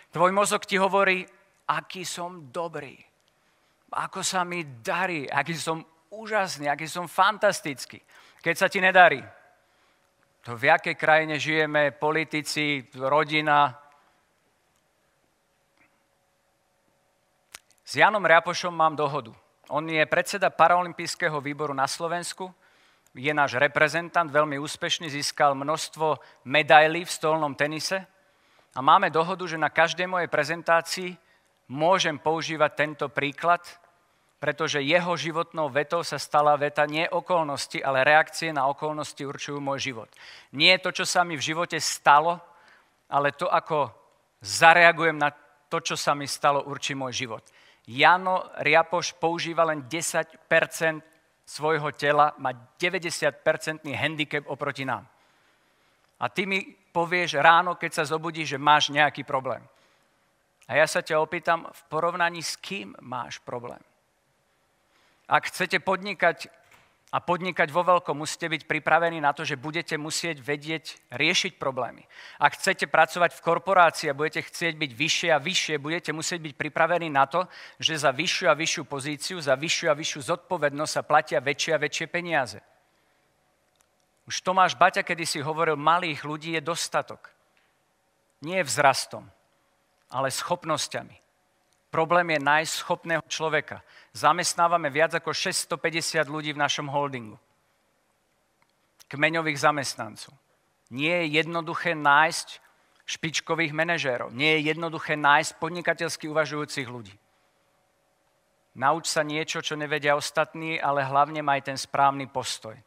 [0.09, 1.21] Tvoj mozog ti hovorí,
[1.69, 2.97] aký som dobrý,
[3.93, 8.01] ako sa mi darí, aký som úžasný, aký som fantastický.
[8.41, 9.21] Keď sa ti nedarí,
[10.41, 13.75] to v jakej krajine žijeme, politici, rodina.
[17.83, 19.35] S Janom Riapošom mám dohodu.
[19.69, 22.53] On je predseda Paralympijského výboru na Slovensku,
[23.13, 28.05] je náš reprezentant, veľmi úspešný, získal množstvo medailí v stolnom tenise–
[28.75, 31.17] a máme dohodu, že na každej mojej prezentácii
[31.69, 33.65] môžem používať tento príklad,
[34.39, 39.91] pretože jeho životnou vetou sa stala veta nie okolnosti, ale reakcie na okolnosti určujú môj
[39.91, 40.09] život.
[40.55, 42.39] Nie to, čo sa mi v živote stalo,
[43.11, 43.91] ale to, ako
[44.39, 45.35] zareagujem na
[45.67, 47.43] to, čo sa mi stalo, určí môj život.
[47.89, 50.39] Jano Riapoš používa len 10%
[51.43, 55.03] svojho tela, má 90% handicap oproti nám.
[56.19, 56.61] A ty mi
[56.93, 59.65] povieš ráno, keď sa zobudíš, že máš nejaký problém.
[60.69, 63.81] A ja sa ťa opýtam, v porovnaní s kým máš problém?
[65.29, 66.49] Ak chcete podnikať
[67.09, 72.05] a podnikať vo veľkom, musíte byť pripravení na to, že budete musieť vedieť riešiť problémy.
[72.37, 76.53] Ak chcete pracovať v korporácii a budete chcieť byť vyššie a vyššie, budete musieť byť
[76.53, 77.49] pripravení na to,
[77.81, 81.81] že za vyššiu a vyššiu pozíciu, za vyššiu a vyššiu zodpovednosť sa platia väčšie a
[81.81, 82.61] väčšie peniaze.
[84.29, 87.33] Už Tomáš Baťa kedy si hovoril, malých ľudí je dostatok.
[88.45, 89.25] Nie vzrastom,
[90.13, 91.28] ale schopnosťami.
[91.89, 93.81] Problém je nájsť schopného človeka.
[94.13, 97.37] Zamestnávame viac ako 650 ľudí v našom holdingu.
[99.09, 100.37] Kmeňových zamestnancov.
[100.93, 102.61] Nie je jednoduché nájsť
[103.09, 104.29] špičkových manažérov.
[104.29, 107.17] Nie je jednoduché nájsť podnikateľsky uvažujúcich ľudí.
[108.77, 112.77] Nauč sa niečo, čo nevedia ostatní, ale hlavne maj ten správny postoj.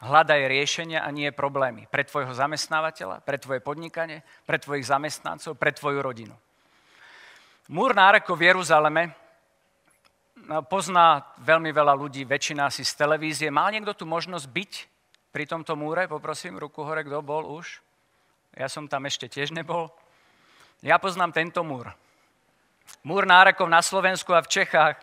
[0.00, 5.74] Hľadaj riešenia a nie problémy pre tvojho zamestnávateľa, pre tvoje podnikanie, pre tvojich zamestnancov, pre
[5.74, 6.32] tvoju rodinu.
[7.70, 9.14] Múr nárekov v Jeruzaleme
[10.42, 13.46] no, pozná veľmi veľa ľudí, väčšina si z televízie.
[13.46, 14.72] Mal niekto tu možnosť byť
[15.30, 16.10] pri tomto múre?
[16.10, 17.78] Poprosím, ruku hore, kto bol už?
[18.58, 19.86] Ja som tam ešte tiež nebol.
[20.82, 21.94] Ja poznám tento múr.
[23.06, 24.98] Múr nárekov na Slovensku a v Čechách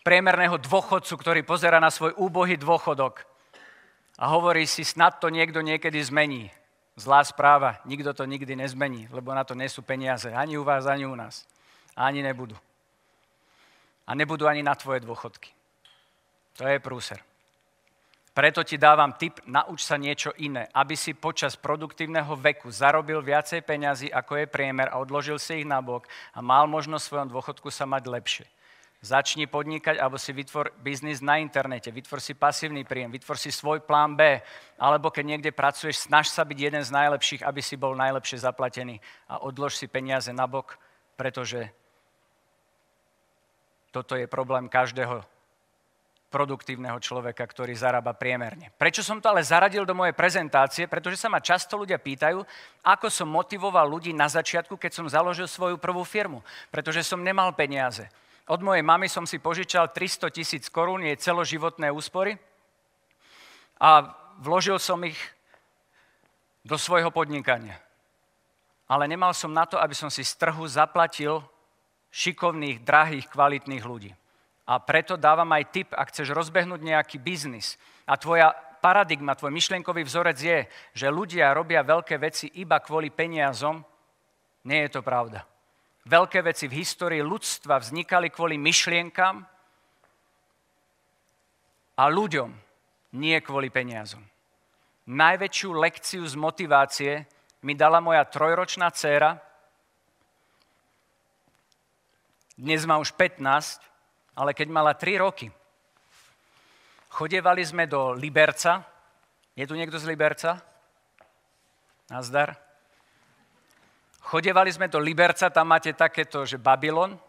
[0.00, 3.20] priemerného dôchodcu, ktorý pozera na svoj úbohý dôchodok
[4.16, 6.48] a hovorí si, snad to niekto niekedy zmení.
[6.96, 10.32] Zlá správa, nikto to nikdy nezmení, lebo na to nie sú peniaze.
[10.32, 11.44] Ani u vás, ani u nás.
[11.96, 12.54] A ani nebudú.
[14.06, 15.50] A nebudú ani na tvoje dôchodky.
[16.60, 17.20] To je prúser.
[18.36, 23.64] Preto ti dávam tip, nauč sa niečo iné, aby si počas produktívneho veku zarobil viacej
[23.64, 26.04] peňazí, ako je priemer a odložil si ich na bok
[26.36, 28.46] a mal možnosť v svojom dôchodku sa mať lepšie.
[29.00, 33.80] Začni podnikať alebo si vytvor biznis na internete, vytvor si pasívny príjem, vytvor si svoj
[33.80, 34.44] plán B,
[34.76, 39.00] alebo keď niekde pracuješ, snaž sa byť jeden z najlepších, aby si bol najlepšie zaplatený
[39.32, 40.76] a odlož si peniaze na bok,
[41.16, 41.72] pretože
[43.96, 45.24] toto je problém každého
[46.28, 48.68] produktívneho človeka, ktorý zarába priemerne.
[48.76, 50.84] Prečo som to ale zaradil do mojej prezentácie?
[50.84, 52.44] Pretože sa ma často ľudia pýtajú,
[52.84, 56.44] ako som motivoval ľudí na začiatku, keď som založil svoju prvú firmu.
[56.68, 58.04] Pretože som nemal peniaze.
[58.44, 62.36] Od mojej mamy som si požičal 300 tisíc korún, jej celoživotné úspory
[63.80, 64.12] a
[64.44, 65.16] vložil som ich
[66.68, 67.80] do svojho podnikania.
[68.92, 71.40] Ale nemal som na to, aby som si z trhu zaplatil
[72.16, 74.08] šikovných, drahých, kvalitných ľudí.
[74.66, 77.76] A preto dávam aj tip, ak chceš rozbehnúť nejaký biznis
[78.08, 80.58] a tvoja paradigma, tvoj myšlienkový vzorec je,
[80.96, 83.84] že ľudia robia veľké veci iba kvôli peniazom,
[84.64, 85.44] nie je to pravda.
[86.06, 89.42] Veľké veci v histórii ľudstva vznikali kvôli myšlienkam
[91.98, 92.50] a ľuďom,
[93.20, 94.22] nie kvôli peniazom.
[95.06, 97.12] Najväčšiu lekciu z motivácie
[97.62, 99.38] mi dala moja trojročná dcéra,
[102.56, 103.84] dnes má už 15,
[104.32, 105.52] ale keď mala 3 roky,
[107.12, 108.80] chodevali sme do Liberca.
[109.52, 110.64] Je tu niekto z Liberca?
[112.08, 112.56] Nazdar.
[114.24, 117.20] Chodevali sme do Liberca, tam máte takéto, že Babylon.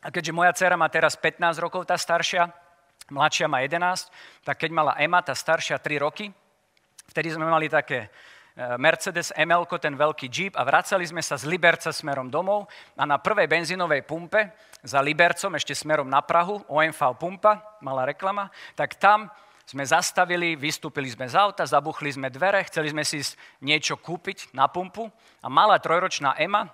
[0.00, 2.48] A keďže moja dcera má teraz 15 rokov, tá staršia,
[3.12, 4.08] mladšia má 11,
[4.48, 6.32] tak keď mala Ema, tá staršia 3 roky,
[7.12, 8.08] vtedy sme mali také
[8.76, 13.16] Mercedes ML, ten veľký Jeep a vracali sme sa z Liberca smerom domov a na
[13.16, 14.52] prvej benzínovej pumpe
[14.84, 19.32] za Libercom, ešte smerom na Prahu, OMV pumpa, malá reklama, tak tam
[19.64, 23.24] sme zastavili, vystúpili sme z auta, zabuchli sme dvere, chceli sme si
[23.64, 25.08] niečo kúpiť na pumpu
[25.40, 26.68] a malá trojročná Ema,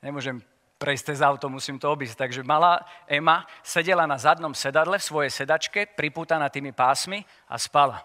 [0.00, 0.40] nemôžem
[0.80, 5.32] prejsť cez auto, musím to obísť, takže malá Ema sedela na zadnom sedadle v svojej
[5.44, 8.00] sedačke, pripútaná tými pásmi a spala.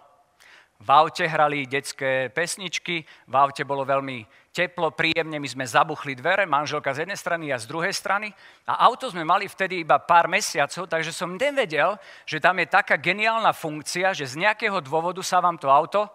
[0.84, 6.44] V aute hrali detské pesničky, v aute bolo veľmi teplo, príjemne, my sme zabuchli dvere,
[6.44, 8.36] manželka z jednej strany a z druhej strany.
[8.68, 11.96] A auto sme mali vtedy iba pár mesiacov, takže som nevedel,
[12.28, 16.12] že tam je taká geniálna funkcia, že z nejakého dôvodu sa vám to auto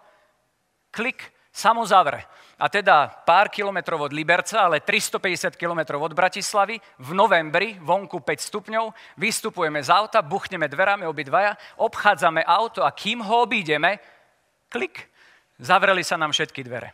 [0.93, 2.29] klik samo zavre.
[2.61, 8.37] A teda pár kilometrov od Liberca, ale 350 kilometrov od Bratislavy, v novembri, vonku 5
[8.53, 14.18] stupňov, vystupujeme z auta, buchneme dverami obidvaja, obchádzame auto a kým ho obídeme,
[14.69, 15.09] Klik.
[15.59, 16.93] Zavreli sa nám všetky dvere.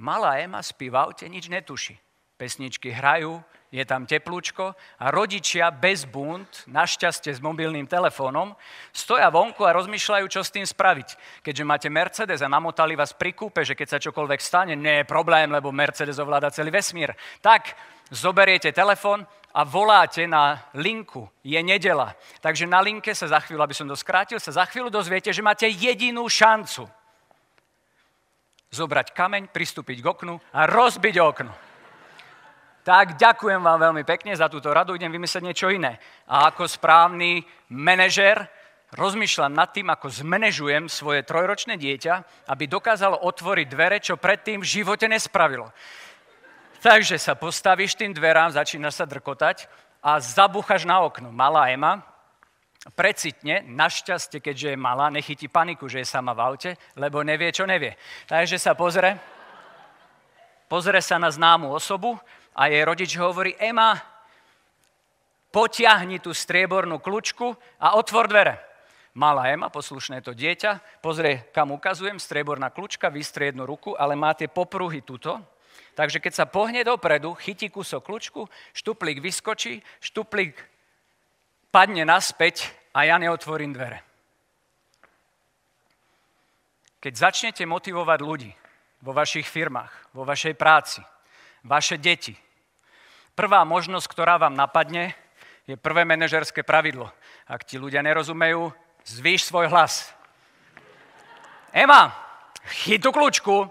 [0.00, 2.00] Malá Ema spí v aute, nič netuší.
[2.38, 8.56] Pesničky hrajú, je tam teplúčko a rodičia bez bunt, našťastie s mobilným telefónom,
[8.94, 11.42] stoja vonku a rozmýšľajú, čo s tým spraviť.
[11.44, 15.10] Keďže máte Mercedes a namotali vás pri kúpe, že keď sa čokoľvek stane, nie je
[15.10, 17.12] problém, lebo Mercedes ovláda celý vesmír.
[17.44, 17.76] Tak
[18.08, 21.28] zoberiete telefón a voláte na linku.
[21.42, 22.14] Je nedela.
[22.40, 25.44] Takže na linke sa za chvíľu, aby som to skrátil, sa za chvíľu dozviete, že
[25.44, 26.88] máte jedinú šancu
[28.68, 31.52] zobrať kameň, pristúpiť k oknu a rozbiť okno.
[32.84, 36.00] Tak ďakujem vám veľmi pekne za túto radu, idem vymyslieť niečo iné.
[36.24, 38.48] A ako správny manažer
[38.96, 44.70] rozmýšľam nad tým, ako zmanéžujem svoje trojročné dieťa, aby dokázalo otvoriť dvere, čo predtým v
[44.80, 45.68] živote nespravilo.
[46.78, 49.66] Takže sa postavíš tým dverám, začínaš sa drkotať
[49.98, 51.34] a zabuchaš na okno.
[51.34, 52.06] Malá Ema
[52.94, 57.66] precitne, našťastie, keďže je malá, nechytí paniku, že je sama v aute, lebo nevie, čo
[57.66, 57.98] nevie.
[58.30, 59.18] Takže sa pozre,
[60.70, 62.14] pozre sa na známu osobu
[62.54, 63.98] a jej rodič hovorí, Ema,
[65.50, 68.62] potiahni tú striebornú kľúčku a otvor dvere.
[69.18, 74.30] Malá Ema, poslušné to dieťa, pozrie, kam ukazujem, strieborná kľúčka, vystrie jednu ruku, ale má
[74.30, 75.42] tie popruhy tuto,
[75.98, 80.54] Takže keď sa pohne dopredu, chytí kúsok kľúčku, štuplík vyskočí, štuplík
[81.74, 84.06] padne naspäť a ja neotvorím dvere.
[87.02, 88.50] Keď začnete motivovať ľudí
[89.02, 91.02] vo vašich firmách, vo vašej práci,
[91.66, 92.38] vaše deti,
[93.34, 95.14] prvá možnosť, ktorá vám napadne,
[95.66, 97.10] je prvé manažerské pravidlo.
[97.46, 98.70] Ak ti ľudia nerozumejú,
[99.02, 100.14] zvýš svoj hlas.
[101.74, 102.14] Ema,
[102.86, 103.66] chytu kľúčku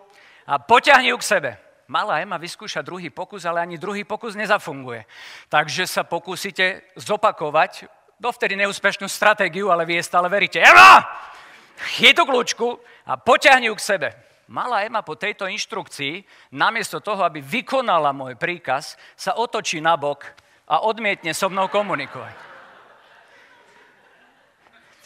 [0.47, 1.51] a poťahni ju k sebe
[1.87, 5.07] malá Ema vyskúša druhý pokus, ale ani druhý pokus nezafunguje.
[5.47, 7.87] Takže sa pokúsite zopakovať
[8.19, 10.59] dovtedy neúspešnú stratégiu, ale vy je stále veríte.
[10.59, 11.03] Ema!
[11.97, 14.09] Chytu kľúčku a poťahni ju k sebe.
[14.47, 16.23] Malá Ema po tejto inštrukcii,
[16.55, 20.23] namiesto toho, aby vykonala môj príkaz, sa otočí na bok
[20.71, 22.46] a odmietne so mnou komunikovať.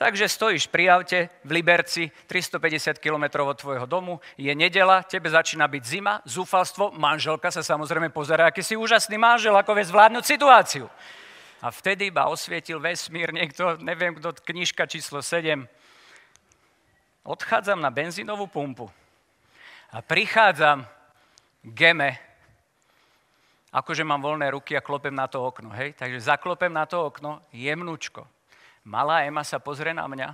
[0.02, 5.70] Takže stojíš pri aute v Liberci, 350 km od tvojho domu, je nedela, tebe začína
[5.70, 10.90] byť zima, zúfalstvo, manželka sa samozrejme pozera, aký si úžasný manžel, ako vie zvládnuť situáciu.
[11.62, 15.70] A vtedy iba osvietil vesmír niekto, neviem kto, knižka číslo 7.
[17.22, 18.90] Odchádzam na benzínovú pumpu
[19.94, 20.82] a prichádzam
[21.62, 22.18] Geme
[23.72, 25.96] Akože mám voľné ruky a klopem na to okno, hej?
[25.96, 28.28] Takže zaklopem na to okno, jemnúčko.
[28.86, 30.30] Malá Ema sa pozrie na mňa.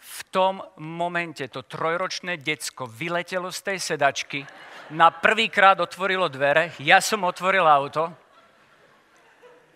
[0.00, 4.40] V tom momente to trojročné decko vyletelo z tej sedačky,
[4.92, 8.12] na prvýkrát otvorilo dvere, ja som otvoril auto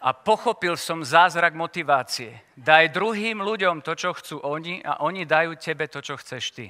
[0.00, 2.52] a pochopil som zázrak motivácie.
[2.56, 6.66] Daj druhým ľuďom to, čo chcú oni a oni dajú tebe to, čo chceš ty.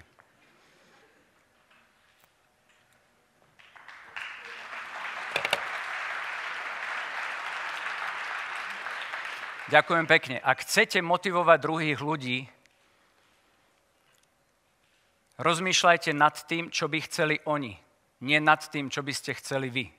[9.66, 10.38] Ďakujem pekne.
[10.38, 12.46] Ak chcete motivovať druhých ľudí,
[15.42, 17.74] rozmýšľajte nad tým, čo by chceli oni,
[18.22, 19.90] nie nad tým, čo by ste chceli vy.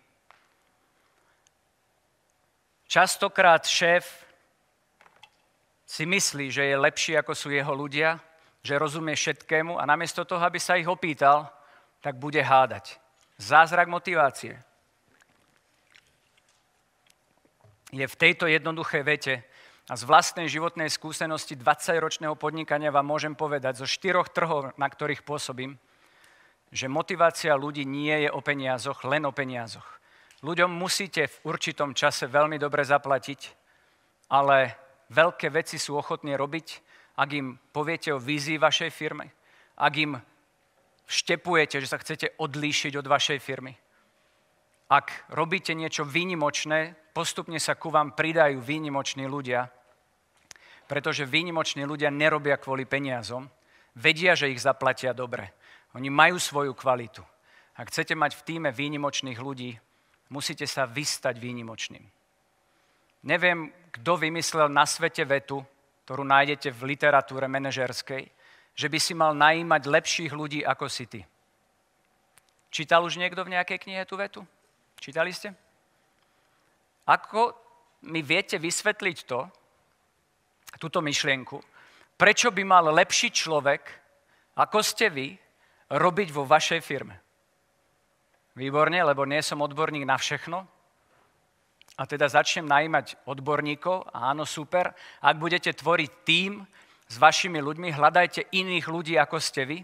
[2.88, 4.08] Častokrát šéf
[5.84, 8.24] si myslí, že je lepší, ako sú jeho ľudia,
[8.64, 11.52] že rozumie všetkému a namiesto toho, aby sa ich opýtal,
[12.00, 12.96] tak bude hádať.
[13.36, 14.56] Zázrak motivácie
[17.92, 19.57] je v tejto jednoduché vete
[19.88, 25.24] a z vlastnej životnej skúsenosti 20-ročného podnikania vám môžem povedať zo štyroch trhov, na ktorých
[25.24, 25.80] pôsobím,
[26.68, 29.88] že motivácia ľudí nie je o peniazoch, len o peniazoch.
[30.44, 33.42] Ľuďom musíte v určitom čase veľmi dobre zaplatiť,
[34.28, 34.76] ale
[35.08, 36.68] veľké veci sú ochotní robiť,
[37.18, 39.32] ak im poviete o vízii vašej firmy,
[39.80, 40.20] ak im
[41.08, 43.72] vštepujete, že sa chcete odlíšiť od vašej firmy.
[44.92, 49.72] Ak robíte niečo výnimočné, postupne sa ku vám pridajú výnimoční ľudia,
[50.88, 53.52] pretože výnimoční ľudia nerobia kvôli peniazom,
[53.94, 55.52] vedia, že ich zaplatia dobre.
[55.94, 57.22] Oni majú svoju kvalitu.
[57.78, 59.78] Ak chcete mať v týme výnimočných ľudí,
[60.34, 62.04] musíte sa vystať výnimočným.
[63.28, 65.62] Neviem, kto vymyslel na svete vetu,
[66.08, 68.24] ktorú nájdete v literatúre manažerskej,
[68.78, 71.22] že by si mal najímať lepších ľudí ako si ty.
[72.70, 74.46] Čítal už niekto v nejakej knihe tú vetu?
[75.02, 75.52] Čítali ste?
[77.10, 77.58] Ako
[78.06, 79.50] mi viete vysvetliť to,
[80.76, 81.64] túto myšlienku,
[82.20, 83.82] prečo by mal lepší človek,
[84.60, 85.28] ako ste vy,
[85.88, 87.16] robiť vo vašej firme?
[88.58, 90.66] Výborne, lebo nie som odborník na všechno.
[91.98, 94.10] A teda začnem najímať odborníkov.
[94.14, 94.94] Áno, super.
[95.22, 96.66] Ak budete tvoriť tým
[97.06, 99.80] s vašimi ľuďmi, hľadajte iných ľudí, ako ste vy.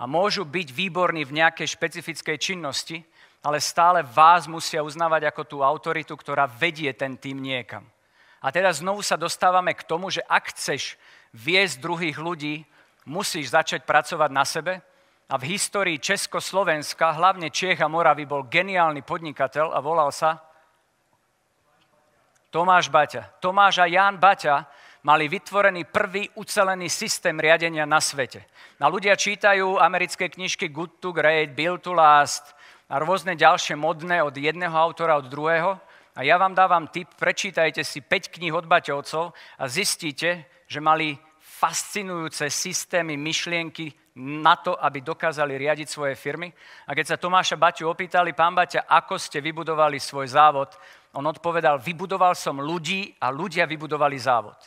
[0.00, 3.00] A môžu byť výborní v nejakej špecifickej činnosti,
[3.44, 7.84] ale stále vás musia uznávať ako tú autoritu, ktorá vedie ten tým niekam.
[8.44, 11.00] A teda znovu sa dostávame k tomu, že ak chceš
[11.32, 12.68] viesť druhých ľudí,
[13.08, 14.84] musíš začať pracovať na sebe,
[15.24, 20.36] a v histórii Československa, hlavne Čech a Moravy, bol geniálny podnikateľ a volal sa
[22.52, 23.40] Tomáš Baťa.
[23.40, 24.68] Tomáš a Ján Baťa
[25.02, 28.44] mali vytvorený prvý ucelený systém riadenia na svete.
[28.78, 32.52] A ľudia čítajú americké knižky Good to Great, Build to Last
[32.92, 35.80] a rôzne ďalšie modné od jedného autora, od druhého.
[36.14, 41.18] A ja vám dávam tip, prečítajte si 5 kníh od Baťovcov a zistíte, že mali
[41.42, 46.46] fascinujúce systémy, myšlienky, na to, aby dokázali riadiť svoje firmy.
[46.86, 50.70] A keď sa Tomáša Baťu opýtali, pán Baťa, ako ste vybudovali svoj závod,
[51.18, 54.58] on odpovedal, vybudoval som ľudí a ľudia vybudovali závod.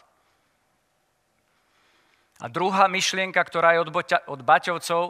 [2.43, 5.03] A druhá myšlienka, ktorá je od, Boťa, od Baťovcov,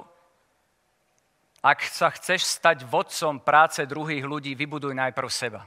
[1.65, 5.65] ak sa chceš stať vodcom práce druhých ľudí, vybuduj najprv seba.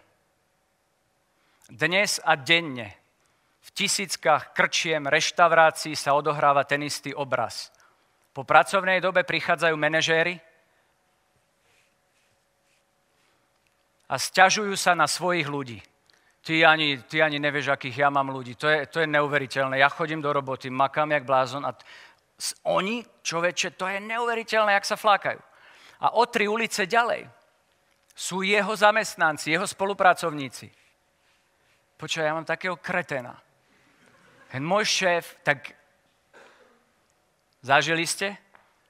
[1.71, 2.99] Dnes a denne
[3.63, 7.71] v tisíckach krčiem, reštaurácií sa odohráva ten istý obraz–
[8.31, 10.39] po pracovnej dobe prichádzajú manažéri
[14.07, 15.83] a stiažujú sa na svojich ľudí.
[16.41, 18.55] Ty ani, ty ani nevieš, akých ja mám ľudí.
[18.57, 19.83] To je, to je neuveriteľné.
[19.83, 21.85] Ja chodím do roboty, makám jak blázon a t-
[22.65, 25.37] oni, človeče, to je neuveriteľné, jak sa flákajú.
[26.01, 27.29] A o tri ulice ďalej
[28.15, 30.73] sú jeho zamestnanci, jeho spolupracovníci.
[32.01, 33.37] Počkaj, ja mám takého kretena.
[34.49, 35.77] Ten môj šéf, tak
[37.61, 38.41] Zažili ste?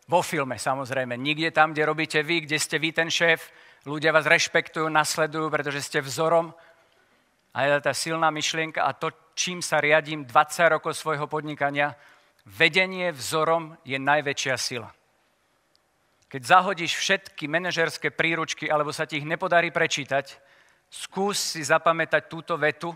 [0.07, 1.19] Vo filme samozrejme.
[1.19, 3.51] Nikde tam, kde robíte vy, kde ste vy ten šéf.
[3.83, 6.55] Ľudia vás rešpektujú, nasledujú, pretože ste vzorom.
[7.51, 11.99] A je tá silná myšlienka a to, čím sa riadím 20 rokov svojho podnikania,
[12.47, 14.91] vedenie vzorom je najväčšia sila.
[16.31, 20.50] Keď zahodíš všetky manažerské príručky, alebo sa ti ich nepodarí prečítať,
[20.91, 22.91] skús si zapamätať túto vetu,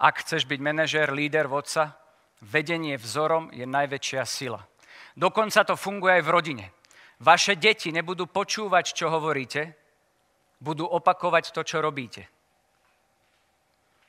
[0.00, 1.98] ak chceš byť manažer, líder, vodca,
[2.40, 4.64] vedenie vzorom je najväčšia sila.
[5.12, 6.66] Dokonca to funguje aj v rodine.
[7.20, 9.76] Vaše deti nebudú počúvať, čo hovoríte,
[10.56, 12.24] budú opakovať to, čo robíte.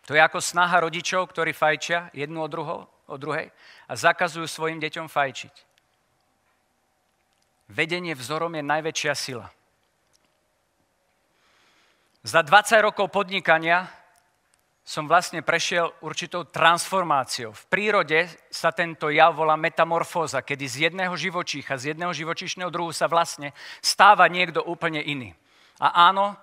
[0.08, 2.78] To je ako snaha rodičov, ktorí fajčia jednu od, druho,
[3.12, 3.52] od druhej
[3.88, 5.56] a zakazujú svojim deťom fajčiť.
[7.72, 9.48] Vedenie vzorom je najväčšia sila.
[12.22, 13.90] Za 20 rokov podnikania
[14.86, 17.50] som vlastne prešiel určitou transformáciou.
[17.50, 22.94] V prírode sa tento jav volá metamorfóza, kedy z jedného živočícha, z jedného živočíšneho druhu
[22.94, 25.34] sa vlastne stáva niekto úplne iný.
[25.82, 26.38] A áno,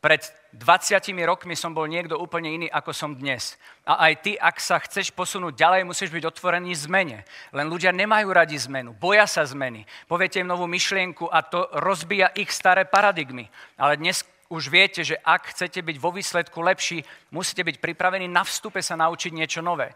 [0.00, 0.24] pred
[0.56, 3.60] 20 rokmi som bol niekto úplne iný, ako som dnes.
[3.84, 7.28] A aj ty, ak sa chceš posunúť ďalej, musíš byť otvorený zmene.
[7.52, 9.84] Len ľudia nemajú radi zmenu, boja sa zmeny.
[10.08, 13.52] Poviete im novú myšlienku a to rozbíja ich staré paradigmy.
[13.76, 14.24] Ale dnes
[14.54, 17.02] už viete, že ak chcete byť vo výsledku lepší,
[17.34, 19.90] musíte byť pripravení na vstupe sa naučiť niečo nové.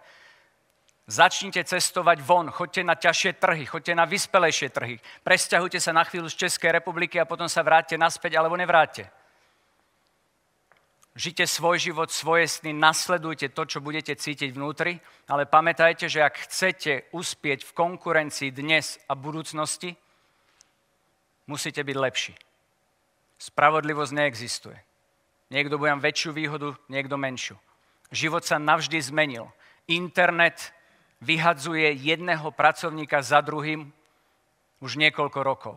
[1.08, 6.28] Začnite cestovať von, choďte na ťažšie trhy, choďte na vyspelejšie trhy, presťahujte sa na chvíľu
[6.28, 9.08] z Českej republiky a potom sa vráťte naspäť alebo nevráťte.
[11.18, 16.46] Žite svoj život, svoje sny, nasledujte to, čo budete cítiť vnútri, ale pamätajte, že ak
[16.46, 19.96] chcete uspieť v konkurencii dnes a budúcnosti,
[21.48, 22.34] musíte byť lepší.
[23.38, 24.78] Spravodlivosť neexistuje.
[25.48, 27.56] Niekto bude mať väčšiu výhodu, niekto menšiu.
[28.12, 29.48] Život sa navždy zmenil.
[29.88, 30.74] Internet
[31.24, 33.88] vyhadzuje jedného pracovníka za druhým
[34.78, 35.74] už niekoľko rokov.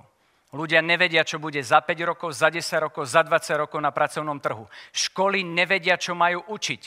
[0.52, 4.36] Ľudia nevedia, čo bude za 5 rokov, za 10 rokov, za 20 rokov na pracovnom
[4.44, 4.68] trhu.
[4.92, 6.82] Školy nevedia, čo majú učiť.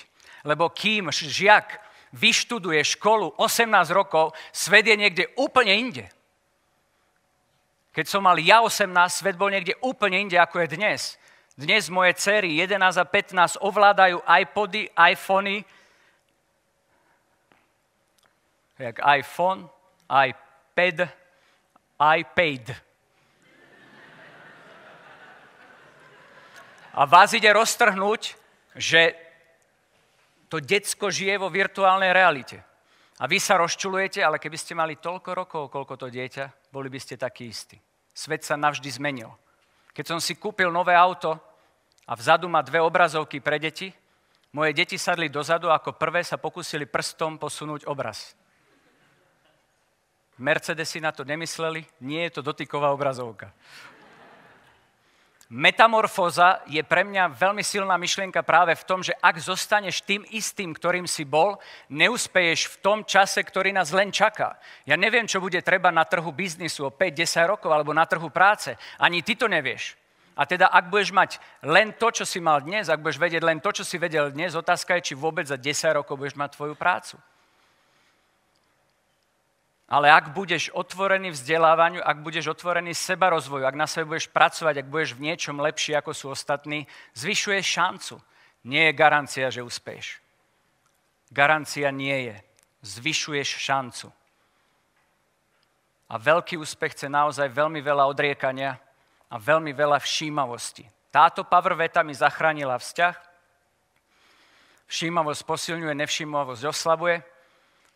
[0.44, 1.80] Lebo kým žiak
[2.12, 6.04] vyštuduje školu 18 rokov, svet je niekde úplne inde.
[7.94, 11.14] Keď som mal ja 18, svet bol niekde úplne inde, ako je dnes.
[11.54, 15.62] Dnes moje cery 11 a 15 ovládajú iPody, iPhony,
[18.82, 19.70] jak iPhone,
[20.10, 21.06] iPad,
[22.02, 22.64] iPad.
[26.98, 28.34] A vás ide roztrhnúť,
[28.74, 29.14] že
[30.50, 32.58] to decko žije vo virtuálnej realite.
[33.22, 36.98] A vy sa rozčulujete, ale keby ste mali toľko rokov, koľko to dieťa, boli by
[36.98, 37.78] ste takí istí.
[38.10, 39.30] Svet sa navždy zmenil.
[39.94, 41.38] Keď som si kúpil nové auto
[42.02, 43.94] a vzadu má dve obrazovky pre deti,
[44.50, 48.34] moje deti sadli dozadu a ako prvé sa pokúsili prstom posunúť obraz.
[50.34, 53.54] Mercedesy na to nemysleli, nie je to dotyková obrazovka.
[55.52, 60.72] Metamorfóza je pre mňa veľmi silná myšlienka práve v tom, že ak zostaneš tým istým,
[60.72, 61.60] ktorým si bol,
[61.92, 64.56] neuspeješ v tom čase, ktorý nás len čaká.
[64.88, 68.72] Ja neviem, čo bude treba na trhu biznisu o 5-10 rokov alebo na trhu práce.
[68.96, 70.00] Ani ty to nevieš.
[70.34, 73.60] A teda, ak budeš mať len to, čo si mal dnes, ak budeš vedieť len
[73.62, 76.74] to, čo si vedel dnes, otázka je, či vôbec za 10 rokov budeš mať tvoju
[76.74, 77.20] prácu.
[79.94, 84.82] Ale ak budeš otvorený vzdelávaniu, ak budeš otvorený seba rozvoju, ak na sebe budeš pracovať,
[84.82, 88.18] ak budeš v niečom lepší ako sú ostatní, zvyšuješ šancu.
[88.66, 90.18] Nie je garancia, že uspeješ.
[91.30, 92.36] Garancia nie je.
[92.82, 94.10] Zvyšuješ šancu.
[96.10, 98.74] A veľký úspech chce naozaj veľmi veľa odriekania
[99.30, 100.90] a veľmi veľa všímavosti.
[101.14, 103.14] Táto power veta mi zachránila vzťah.
[104.90, 107.22] Všímavosť posilňuje, nevšímavosť oslabuje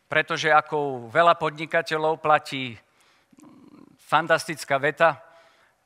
[0.08, 2.80] pretože ako veľa podnikateľov platí
[4.00, 5.20] fantastická veta,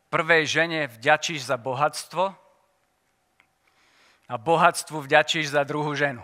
[0.07, 2.31] prvej žene vďačíš za bohatstvo
[4.31, 6.23] a bohatstvu vďačíš za druhú ženu.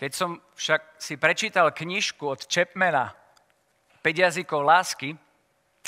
[0.00, 3.14] Keď som však si prečítal knižku od Chapmana
[4.02, 5.14] 5 jazykov lásky,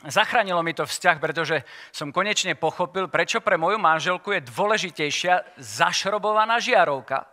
[0.03, 1.63] Zachránilo mi to vzťah, pretože
[1.95, 7.31] som konečne pochopil, prečo pre moju manželku je dôležitejšia zašrobovaná žiarovka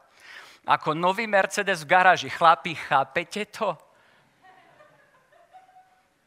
[0.66, 2.30] ako nový Mercedes v garáži.
[2.30, 3.74] Chlapi, chápete to?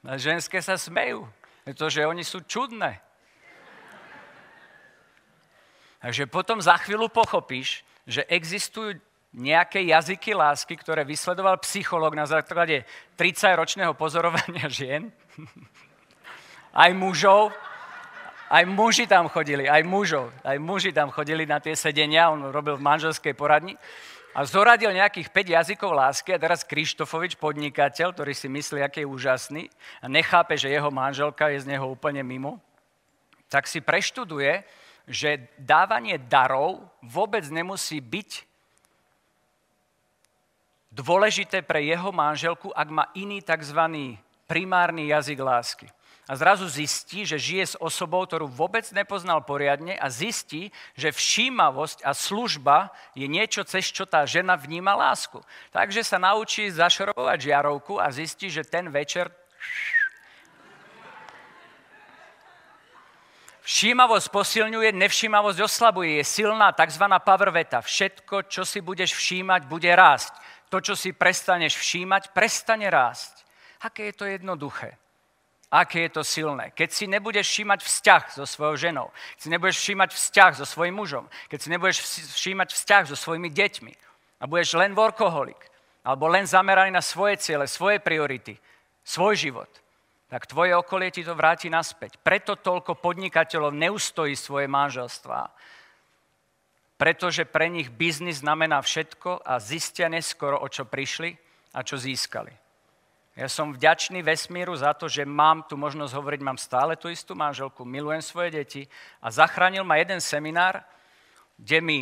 [0.04, 1.24] A ženské sa smejú,
[1.62, 3.00] pretože oni sú čudné.
[6.02, 9.00] Takže potom za chvíľu pochopíš, že existujú
[9.32, 12.84] nejaké jazyky lásky, ktoré vysledoval psychológ na základe
[13.16, 15.08] 30-ročného pozorovania žien
[16.74, 17.54] aj mužov,
[18.50, 22.74] aj muži tam chodili, aj mužov, aj muži tam chodili na tie sedenia, on robil
[22.74, 23.78] v manželskej poradni.
[24.34, 29.12] A zoradil nejakých 5 jazykov lásky a teraz Krištofovič, podnikateľ, ktorý si myslí, aký je
[29.14, 29.62] úžasný
[30.02, 32.58] a nechápe, že jeho manželka je z neho úplne mimo,
[33.46, 34.66] tak si preštuduje,
[35.06, 38.30] že dávanie darov vôbec nemusí byť
[40.90, 43.78] dôležité pre jeho manželku, ak má iný tzv.
[44.50, 45.86] primárny jazyk lásky
[46.24, 52.00] a zrazu zistí, že žije s osobou, ktorú vôbec nepoznal poriadne a zistí, že všímavosť
[52.00, 55.36] a služba je niečo, cez čo tá žena vníma lásku.
[55.68, 59.28] Takže sa naučí zašrobovať žiarovku a zistí, že ten večer
[63.64, 66.20] Všímavosť posilňuje, nevšímavosť oslabuje.
[66.20, 67.00] Je silná tzv.
[67.24, 67.80] power veta.
[67.80, 70.36] Všetko, čo si budeš všímať, bude rásť.
[70.68, 73.40] To, čo si prestaneš všímať, prestane rásť.
[73.80, 75.00] Aké je to jednoduché
[75.74, 76.70] aké je to silné.
[76.70, 80.94] Keď si nebudeš všímať vzťah so svojou ženou, keď si nebudeš všímať vzťah so svojím
[81.02, 81.98] mužom, keď si nebudeš
[82.38, 83.92] všímať vzťah so svojimi deťmi
[84.38, 85.58] a budeš len workoholik,
[86.06, 88.54] alebo len zameraný na svoje ciele, svoje priority,
[89.02, 89.70] svoj život,
[90.30, 92.22] tak tvoje okolie ti to vráti naspäť.
[92.22, 95.50] Preto toľko podnikateľov neustojí svoje manželstvá.
[96.94, 101.34] Pretože pre nich biznis znamená všetko a zistia neskoro, o čo prišli
[101.74, 102.63] a čo získali.
[103.34, 107.34] Ja som vďačný vesmíru za to, že mám tu možnosť hovoriť, mám stále tú istú
[107.34, 108.82] manželku, milujem svoje deti
[109.18, 110.86] a zachránil ma jeden seminár,
[111.58, 112.00] kde mi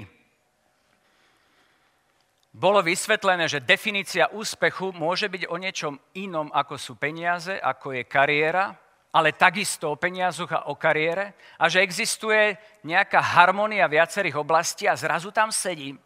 [2.52, 8.04] bolo vysvetlené, že definícia úspechu môže byť o niečom inom, ako sú peniaze, ako je
[8.04, 8.76] kariéra,
[9.08, 15.00] ale takisto o peniazoch a o kariére a že existuje nejaká harmonia viacerých oblastí a
[15.00, 15.96] zrazu tam sedím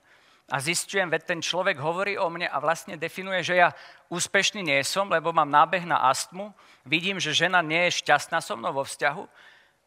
[0.47, 3.75] a zistujem, veď ten človek hovorí o mne a vlastne definuje, že ja
[4.07, 6.55] úspešný nie som, lebo mám nábeh na astmu,
[6.87, 9.27] vidím, že žena nie je šťastná so mnou vo vzťahu.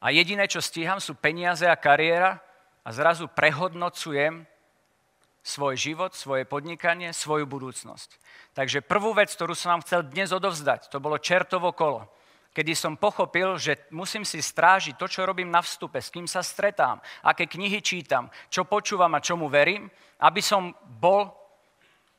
[0.03, 2.43] A jediné, čo stíham, sú peniaze a kariéra.
[2.84, 4.47] A zrazu prehodnocujem
[5.43, 8.20] svoj život, svoje podnikanie, svoju budúcnosť.
[8.55, 12.07] Takže prvú vec, ktorú som vám chcel dnes odovzdať, to bolo čertovo kolo
[12.54, 16.41] kedy som pochopil, že musím si strážiť to, čo robím na vstupe, s kým sa
[16.41, 19.89] stretám, aké knihy čítam, čo počúvam a čomu verím,
[20.20, 21.39] aby som bol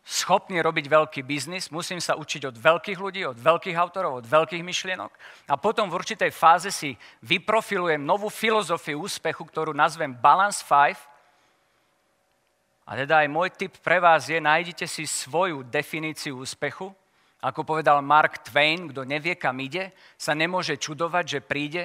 [0.00, 4.64] schopný robiť veľký biznis, musím sa učiť od veľkých ľudí, od veľkých autorov, od veľkých
[4.64, 5.12] myšlienok.
[5.46, 10.96] A potom v určitej fáze si vyprofilujem novú filozofiu úspechu, ktorú nazvem Balance 5.
[12.90, 16.90] A teda aj môj tip pre vás je, nájdite si svoju definíciu úspechu
[17.40, 21.84] ako povedal Mark Twain, kto nevie, kam ide, sa nemôže čudovať, že príde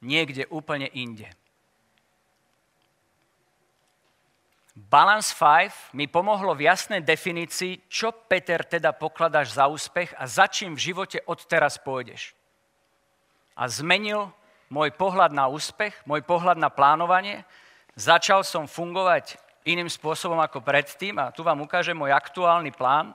[0.00, 1.28] niekde úplne inde.
[4.72, 10.48] Balance 5 mi pomohlo v jasnej definícii, čo Peter teda pokladáš za úspech a za
[10.48, 12.32] čím v živote odteraz pôjdeš.
[13.52, 14.32] A zmenil
[14.72, 17.44] môj pohľad na úspech, môj pohľad na plánovanie.
[18.00, 19.36] Začal som fungovať
[19.68, 23.12] iným spôsobom ako predtým a tu vám ukážem môj aktuálny plán.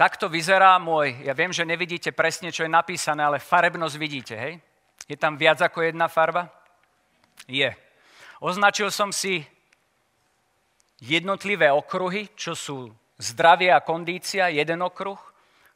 [0.00, 4.56] Takto vyzerá môj, ja viem, že nevidíte presne, čo je napísané, ale farebnosť vidíte, hej?
[5.04, 6.48] Je tam viac ako jedna farba?
[7.44, 7.68] Je.
[8.40, 9.44] Označil som si
[11.04, 12.88] jednotlivé okruhy, čo sú
[13.20, 15.20] zdravie a kondícia, jeden okruh,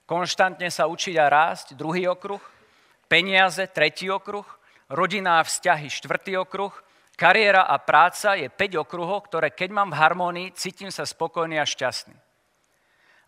[0.08, 2.40] konštantne sa učiť a rásť, druhý okruh,
[3.04, 4.48] peniaze, tretí okruh,
[4.88, 6.72] rodina a vzťahy, štvrtý okruh,
[7.20, 11.68] kariéra a práca je 5 okruhov, ktoré keď mám v harmonii, cítim sa spokojný a
[11.68, 12.23] šťastný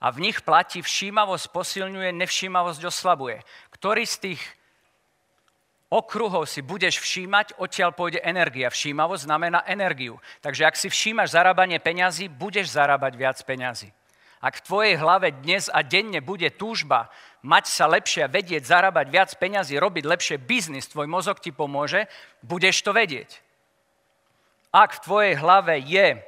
[0.00, 3.40] a v nich platí všímavosť posilňuje, nevšímavosť oslabuje.
[3.72, 4.42] Ktorý z tých
[5.88, 8.68] okruhov si budeš všímať, odtiaľ pôjde energia.
[8.68, 10.20] Všímavosť znamená energiu.
[10.44, 13.88] Takže ak si všímaš zarábanie peňazí, budeš zarábať viac peňazí.
[14.44, 17.08] Ak v tvojej hlave dnes a denne bude túžba
[17.40, 22.04] mať sa lepšie, vedieť, zarábať viac peňazí, robiť lepšie biznis, tvoj mozog ti pomôže,
[22.44, 23.40] budeš to vedieť.
[24.76, 26.20] Ak v tvojej hlave je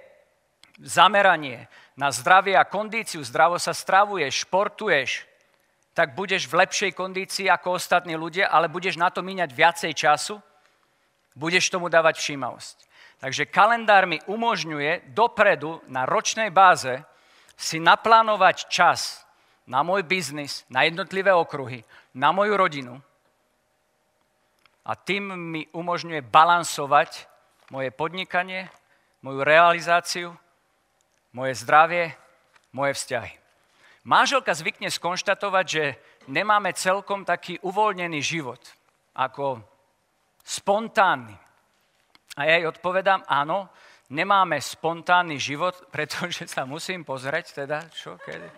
[0.81, 5.26] zameranie na zdravie a kondíciu, zdravo sa stravuješ, športuješ,
[5.90, 10.38] tak budeš v lepšej kondícii ako ostatní ľudia, ale budeš na to míňať viacej času,
[11.34, 12.76] budeš tomu dávať všímavosť.
[13.18, 17.03] Takže kalendár mi umožňuje dopredu na ročnej báze
[17.59, 19.26] si naplánovať čas
[19.66, 21.82] na môj biznis, na jednotlivé okruhy,
[22.14, 22.94] na moju rodinu.
[24.86, 27.26] A tým mi umožňuje balansovať
[27.74, 28.70] moje podnikanie,
[29.18, 30.38] moju realizáciu
[31.33, 32.14] moje zdravie,
[32.72, 33.33] moje vzťahy.
[34.09, 35.85] Máželka zvykne skonštatovať, že
[36.33, 38.61] nemáme celkom taký uvoľnený život,
[39.12, 39.61] ako
[40.41, 41.37] spontánny.
[42.39, 43.68] A ja jej odpovedám, áno,
[44.09, 48.49] nemáme spontánny život, pretože sa musím pozrieť, teda, čo, kedy.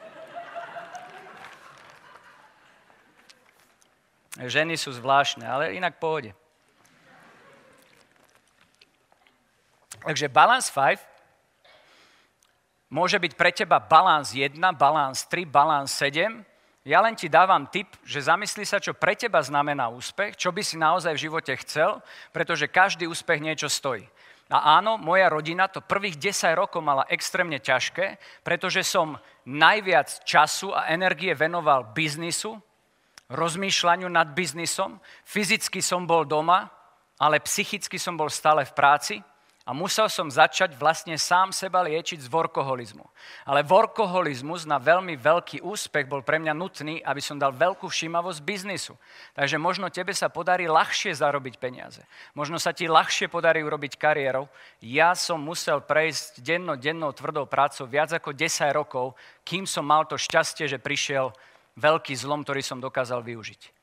[4.40, 6.32] Ženy sú zvláštne, ale inak pohode.
[10.00, 11.09] Takže Balance 5
[12.90, 16.42] Môže byť pre teba balans 1, balans 3, balans 7.
[16.82, 20.58] Ja len ti dávam tip, že zamysli sa, čo pre teba znamená úspech, čo by
[20.58, 22.02] si naozaj v živote chcel,
[22.34, 24.02] pretože každý úspech niečo stojí.
[24.50, 29.14] A áno, moja rodina to prvých 10 rokov mala extrémne ťažké, pretože som
[29.46, 32.58] najviac času a energie venoval biznisu,
[33.30, 34.98] rozmýšľaniu nad biznisom.
[35.22, 36.66] Fyzicky som bol doma,
[37.22, 39.14] ale psychicky som bol stále v práci
[39.68, 43.04] A musel som začať vlastne sám seba liečiť z workoholizmu.
[43.44, 48.40] Ale workoholizmus na veľmi veľký úspech bol pre mňa nutný, aby som dal veľkú všímavosť
[48.40, 48.96] biznisu.
[49.36, 52.00] Takže možno tebe sa podarí ľahšie zarobiť peniaze.
[52.32, 54.48] Možno sa ti ľahšie podarí urobiť kariérou.
[54.80, 59.12] Ja som musel prejsť denno, dennou tvrdou prácou viac ako 10 rokov,
[59.44, 61.36] kým som mal to šťastie, že prišiel
[61.76, 63.76] veľký zlom, ktorý som dokázal využiť.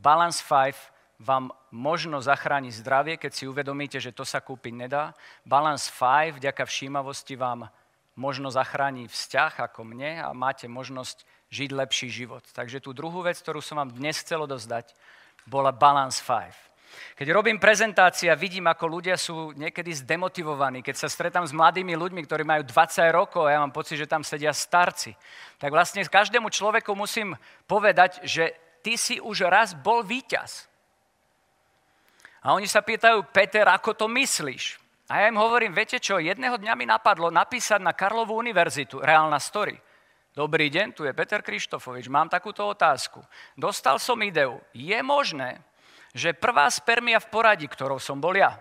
[0.00, 5.14] Balance 5 vám možno zachrániť zdravie, keď si uvedomíte, že to sa kúpiť nedá.
[5.46, 7.70] Balance 5 vďaka všímavosti vám
[8.18, 12.42] možno zachráni vzťah ako mne a máte možnosť žiť lepší život.
[12.50, 14.94] Takže tú druhú vec, ktorú som vám dnes chcel odozdať,
[15.46, 17.18] bola Balance 5.
[17.18, 21.94] Keď robím prezentácie a vidím, ako ľudia sú niekedy zdemotivovaní, keď sa stretám s mladými
[21.98, 25.14] ľuďmi, ktorí majú 20 rokov a ja mám pocit, že tam sedia starci,
[25.58, 27.34] tak vlastne každému človeku musím
[27.66, 30.70] povedať, že ty si už raz bol víťaz.
[32.44, 34.76] A oni sa pýtajú, Peter, ako to myslíš?
[35.08, 39.40] A ja im hovorím, viete čo, jedného dňa mi napadlo napísať na Karlovú univerzitu, reálna
[39.40, 39.76] story.
[40.36, 43.24] Dobrý deň, tu je Peter Krištofovič, mám takúto otázku.
[43.56, 44.60] Dostal som ideu.
[44.76, 45.64] Je možné,
[46.12, 48.60] že prvá spermia v poradí, ktorou som bol ja,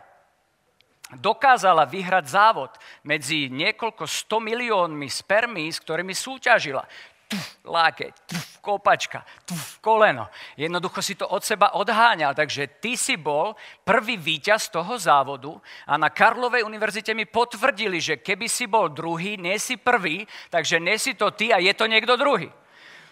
[1.17, 2.71] dokázala vyhrať závod
[3.03, 6.87] medzi niekoľko 100 miliónmi spermí, s ktorými súťažila
[7.27, 10.31] tuf, lákeť, tuf, kopačka, tuf, koleno.
[10.55, 12.31] Jednoducho si to od seba odháňal.
[12.31, 15.51] Takže ty si bol prvý víťaz toho závodu
[15.83, 20.79] a na Karlovej univerzite mi potvrdili, že keby si bol druhý, nie si prvý, takže
[20.79, 22.47] nie si to ty a je to niekto druhý.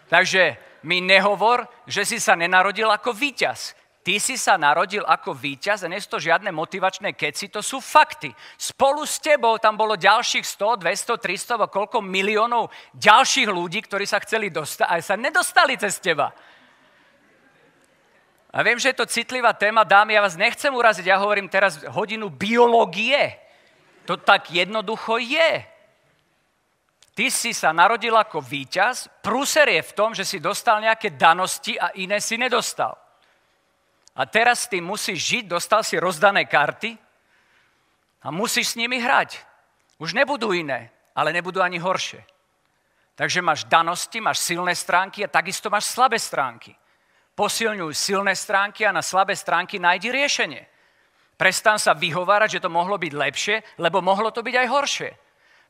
[0.08, 0.56] Takže
[0.88, 3.76] mi nehovor, že si sa nenarodil ako víťaz.
[4.02, 7.78] Ty si sa narodil ako víťaz a nie sú to žiadne motivačné keci, to sú
[7.78, 8.34] fakty.
[8.58, 14.10] Spolu s tebou tam bolo ďalších 100, 200, 300 a koľko miliónov ďalších ľudí, ktorí
[14.10, 16.34] sa chceli dostať a sa nedostali cez teba.
[18.52, 21.86] A viem, že je to citlivá téma, dámy, ja vás nechcem uraziť, ja hovorím teraz
[21.94, 23.38] hodinu biológie.
[24.10, 25.62] To tak jednoducho je.
[27.14, 31.78] Ty si sa narodil ako víťaz, prúser je v tom, že si dostal nejaké danosti
[31.78, 32.98] a iné si nedostal.
[34.16, 37.00] A teraz ty musíš žiť, dostal si rozdané karty
[38.22, 39.40] a musíš s nimi hrať.
[40.02, 42.26] Už nebudú iné, ale nebudú ani horšie.
[43.16, 46.76] Takže máš danosti, máš silné stránky a takisto máš slabé stránky.
[47.38, 50.64] Posilňuj silné stránky a na slabé stránky nájdi riešenie.
[51.40, 55.10] Prestan sa vyhovárať, že to mohlo byť lepšie, lebo mohlo to byť aj horšie.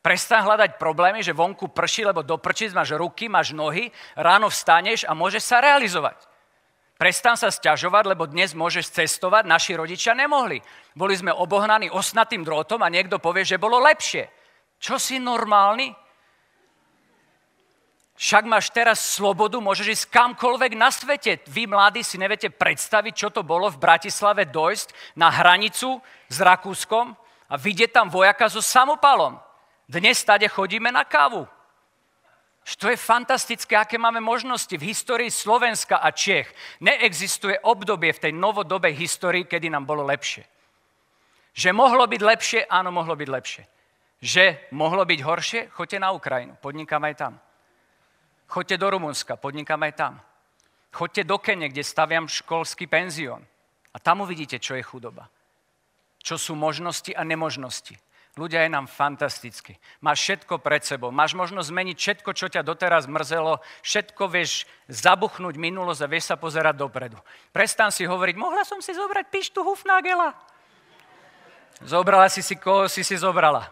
[0.02, 5.06] Prestan hľadať problémy, že vonku prší, lebo do prčic máš ruky, máš nohy, ráno vstaneš
[5.06, 6.31] a môžeš sa realizovať.
[7.02, 10.62] Prestan sa sťažovať, lebo dnes môžeš cestovať, naši rodičia nemohli.
[10.94, 14.30] Boli sme obohnaní osnatým drôtom a niekto povie, že bolo lepšie.
[14.78, 15.98] Čo si normálny?
[18.22, 21.42] Však máš teraz slobodu, môžeš ísť kamkoľvek na svete.
[21.50, 25.98] Vy mladí si neviete predstaviť, čo to bolo v Bratislave dojsť na hranicu
[26.30, 27.18] s Rakúskom
[27.50, 29.42] a vidieť tam vojaka so samopalom.
[29.90, 31.50] Dnes stade chodíme na kávu.
[32.78, 34.72] To je fantastické, aké máme možnosti.
[34.78, 36.48] V histórii Slovenska a Čech
[36.80, 40.46] neexistuje obdobie v tej novodobej histórii, kedy nám bolo lepšie.
[41.52, 43.64] Že mohlo byť lepšie, áno, mohlo byť lepšie.
[44.22, 47.34] Že mohlo byť horšie, choďte na Ukrajinu, podnikám aj tam.
[48.48, 50.14] Choďte do Rumunska, podnikám aj tam.
[50.92, 53.44] Choďte do Kene, kde staviam školský penzión.
[53.92, 55.28] A tam uvidíte, čo je chudoba.
[56.24, 57.96] Čo sú možnosti a nemožnosti.
[58.40, 59.76] Ľudia, je nám fantasticky.
[60.00, 61.12] Máš všetko pred sebou.
[61.12, 63.60] Máš možnosť zmeniť všetko, čo ťa doteraz mrzelo.
[63.84, 67.20] Všetko vieš zabuchnúť minulosť a vieš sa pozerať dopredu.
[67.52, 70.32] Prestan si hovoriť, mohla som si zobrať pištu Hufnagela.
[71.84, 73.68] Zobrala si si, koho si si zobrala.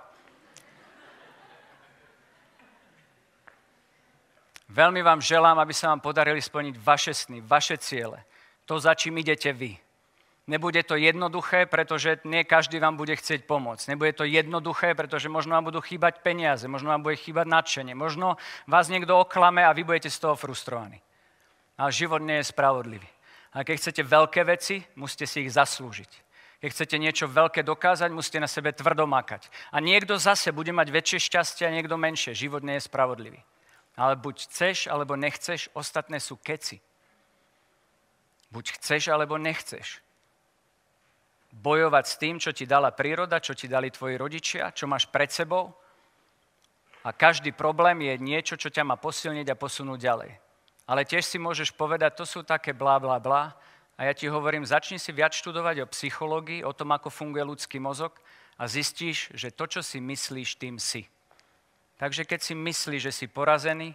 [4.70, 8.28] Veľmi vám želám, aby sa vám podarili splniť vaše sny, vaše ciele.
[8.68, 9.89] To, za čím idete vy.
[10.50, 13.86] Nebude to jednoduché, pretože nie každý vám bude chcieť pomôcť.
[13.94, 18.34] Nebude to jednoduché, pretože možno vám budú chýbať peniaze, možno vám bude chýbať nadšenie, možno
[18.66, 20.98] vás niekto oklame a vy budete z toho frustrovaní.
[21.78, 23.06] Ale život nie je spravodlivý.
[23.54, 26.10] A keď chcete veľké veci, musíte si ich zaslúžiť.
[26.66, 29.46] Keď chcete niečo veľké dokázať, musíte na sebe tvrdo makať.
[29.70, 32.34] A niekto zase bude mať väčšie šťastie a niekto menšie.
[32.34, 33.38] Život nie je spravodlivý.
[33.94, 36.82] Ale buď chceš, alebo nechceš, ostatné sú keci.
[38.50, 40.09] Buď chceš, alebo nechceš
[41.54, 45.30] bojovať s tým, čo ti dala príroda, čo ti dali tvoji rodičia, čo máš pred
[45.34, 45.74] sebou.
[47.02, 50.32] A každý problém je niečo, čo ťa má posilniť a posunúť ďalej.
[50.90, 53.56] Ale tiež si môžeš povedať, to sú také blá, blá, blá.
[54.00, 57.78] A ja ti hovorím, začni si viac študovať o psychológii, o tom, ako funguje ľudský
[57.78, 58.16] mozog
[58.58, 61.08] a zistíš, že to, čo si myslíš, tým si.
[62.00, 63.92] Takže keď si myslíš, že si porazený,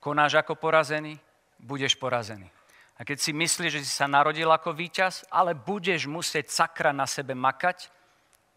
[0.00, 1.16] konáš ako porazený,
[1.56, 2.52] budeš porazený.
[2.94, 7.10] A keď si myslíš, že si sa narodil ako víťaz, ale budeš musieť sakra na
[7.10, 7.90] sebe makať,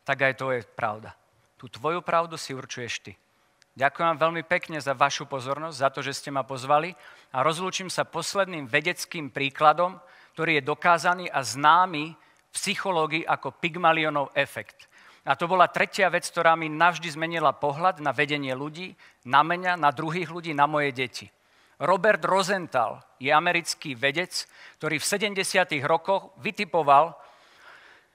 [0.06, 1.18] tak aj to je pravda.
[1.58, 3.14] Tú tvoju pravdu si určuješ ty.
[3.78, 6.94] Ďakujem vám veľmi pekne za vašu pozornosť, za to, že ste ma pozvali
[7.34, 10.02] a rozlúčim sa posledným vedeckým príkladom,
[10.34, 12.18] ktorý je dokázaný a známy v
[12.54, 14.90] psychológii ako Pygmalionov efekt.
[15.28, 18.96] A to bola tretia vec, ktorá mi navždy zmenila pohľad na vedenie ľudí,
[19.28, 21.28] na mňa, na druhých ľudí, na moje deti.
[21.78, 24.50] Robert Rosenthal je americký vedec,
[24.82, 25.78] ktorý v 70.
[25.86, 27.14] rokoch vytipoval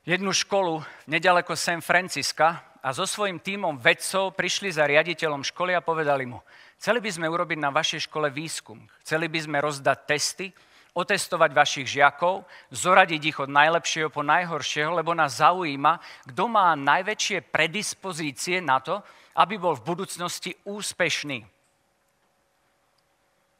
[0.02, 5.84] jednu školu nedaleko San Francisca a so svojím tímom vedcov prišli za riaditeľom školy a
[5.84, 6.42] povedali mu,
[6.74, 10.50] chceli by sme urobiť na vašej škole výskum, chceli by sme rozdať testy,
[10.98, 12.42] otestovať vašich žiakov,
[12.74, 16.02] zoradiť ich od najlepšieho po najhoršieho, lebo nás zaujíma,
[16.34, 18.98] kto má najväčšie predispozície na to,
[19.38, 21.51] aby bol v budúcnosti úspešný.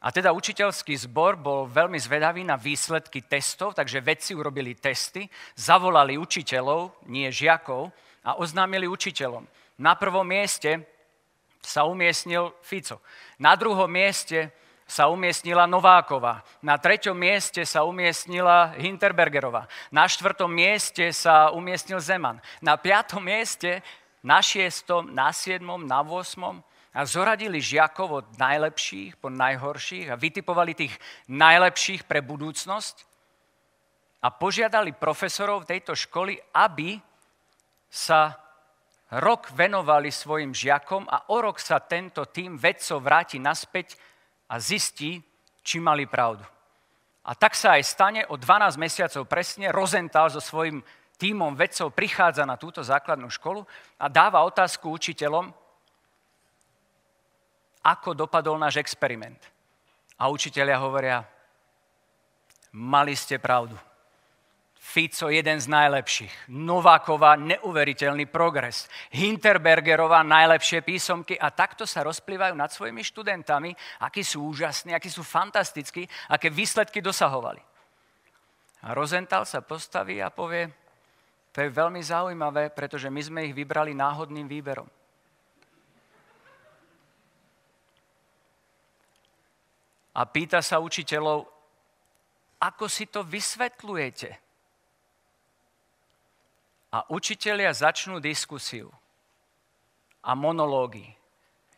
[0.02, 6.18] A teda učiteľský zbor bol veľmi zvedavý na výsledky testov, takže vedci urobili testy, zavolali
[6.18, 9.46] učiteľov, nie žiakov, a oznámili učiteľom.
[9.78, 10.86] Na prvom mieste
[11.62, 13.02] sa umiestnil Fico.
[13.38, 14.50] Na druhom mieste
[14.86, 16.42] sa umiestnila Nováková.
[16.62, 19.66] Na treťom mieste sa umiestnila Hinterbergerová.
[19.90, 22.42] Na štvrtom mieste sa umiestnil Zeman.
[22.62, 23.82] Na piatom mieste,
[24.22, 26.62] na šiestom, na siedmom, na osmom
[26.92, 30.94] a zoradili žiakov od najlepších po najhorších a vytipovali tých
[31.32, 33.08] najlepších pre budúcnosť
[34.22, 37.00] a požiadali profesorov tejto školy, aby
[37.88, 38.36] sa
[39.20, 43.96] rok venovali svojim žiakom a o rok sa tento tým vedcov vráti naspäť
[44.48, 45.20] a zistí,
[45.62, 46.44] či mali pravdu.
[47.22, 50.82] A tak sa aj stane, o 12 mesiacov presne Rozental so svojím
[51.16, 53.62] tímom vedcov prichádza na túto základnú školu
[54.02, 55.54] a dáva otázku učiteľom,
[57.82, 59.38] ako dopadol náš experiment.
[60.18, 61.18] A učiteľia hovoria,
[62.72, 63.74] mali ste pravdu.
[64.82, 72.66] Fico jeden z najlepších, Nováková neuveriteľný progres, Hinterbergerová najlepšie písomky a takto sa rozplývajú nad
[72.66, 73.70] svojimi študentami,
[74.02, 77.62] akí sú úžasní, akí sú fantastickí, aké výsledky dosahovali.
[78.82, 80.66] A Rozental sa postaví a povie,
[81.54, 84.90] to je veľmi zaujímavé, pretože my sme ich vybrali náhodným výberom.
[90.12, 91.48] A pýta sa učiteľov,
[92.60, 94.30] ako si to vysvetľujete?
[96.92, 98.92] A učitelia začnú diskusiu
[100.20, 101.08] a monológy.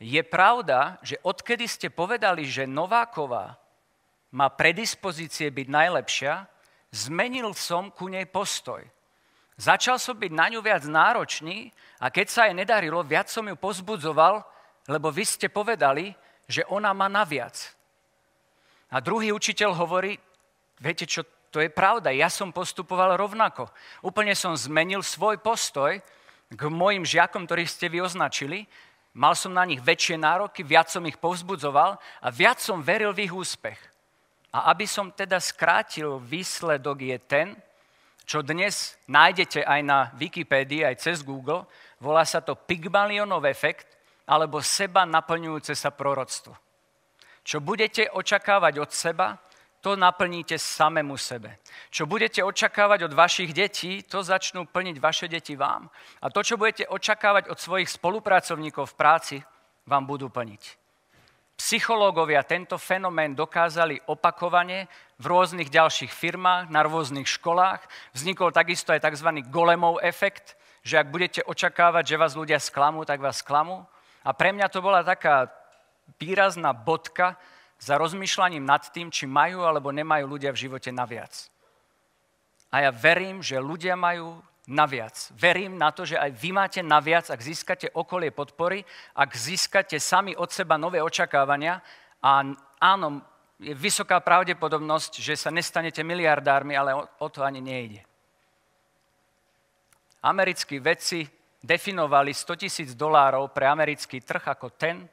[0.02, 3.56] Je pravda, že odkedy ste povedali, že Nováková
[4.34, 6.50] má predispozície byť najlepšia,
[6.90, 8.82] zmenil som ku nej postoj.
[9.54, 11.70] Začal som byť na ňu viac náročný
[12.02, 14.42] a keď sa jej nedarilo, viac som ju pozbudzoval,
[14.90, 16.10] lebo vy ste povedali,
[16.50, 17.73] že ona má naviac.
[18.94, 20.14] A druhý učiteľ hovorí,
[20.78, 23.66] viete čo, to je pravda, ja som postupoval rovnako.
[24.06, 25.98] Úplne som zmenil svoj postoj
[26.46, 28.70] k mojim žiakom, ktorých ste vy označili.
[29.18, 33.26] Mal som na nich väčšie nároky, viac som ich povzbudzoval a viac som veril v
[33.26, 33.78] ich úspech.
[34.54, 37.48] A aby som teda skrátil, výsledok je ten,
[38.22, 41.66] čo dnes nájdete aj na Wikipédii, aj cez Google,
[41.98, 43.90] volá sa to Pygmalionov efekt,
[44.22, 46.63] alebo seba naplňujúce sa proroctvo.
[47.44, 49.36] Čo budete očakávať od seba,
[49.84, 51.60] to naplníte samému sebe.
[51.92, 55.92] Čo budete očakávať od vašich detí, to začnú plniť vaše deti vám.
[56.24, 59.36] A to, čo budete očakávať od svojich spolupracovníkov v práci,
[59.84, 60.80] vám budú plniť.
[61.60, 64.88] Psychológovia tento fenomén dokázali opakovane
[65.20, 67.84] v rôznych ďalších firmách, na rôznych školách.
[68.16, 69.44] Vznikol takisto aj tzv.
[69.52, 73.84] golemov efekt, že ak budete očakávať, že vás ľudia sklamú, tak vás sklamú.
[74.24, 75.52] A pre mňa to bola taká
[76.20, 77.36] výrazná bodka
[77.80, 81.52] za rozmýšľaním nad tým, či majú alebo nemajú ľudia v živote naviac.
[82.72, 85.14] A ja verím, že ľudia majú naviac.
[85.36, 88.82] Verím na to, že aj vy máte naviac, ak získate okolie podpory,
[89.14, 91.84] ak získate sami od seba nové očakávania
[92.24, 92.42] a
[92.80, 93.20] áno,
[93.60, 98.02] je vysoká pravdepodobnosť, že sa nestanete miliardármi, ale o, o to ani nejde.
[100.24, 101.28] Americkí vedci
[101.60, 105.04] definovali 100 tisíc dolárov pre americký trh ako ten,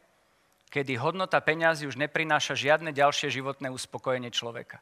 [0.72, 4.80] kedy hodnota peňazí už neprináša žiadne ďalšie životné uspokojenie človeka.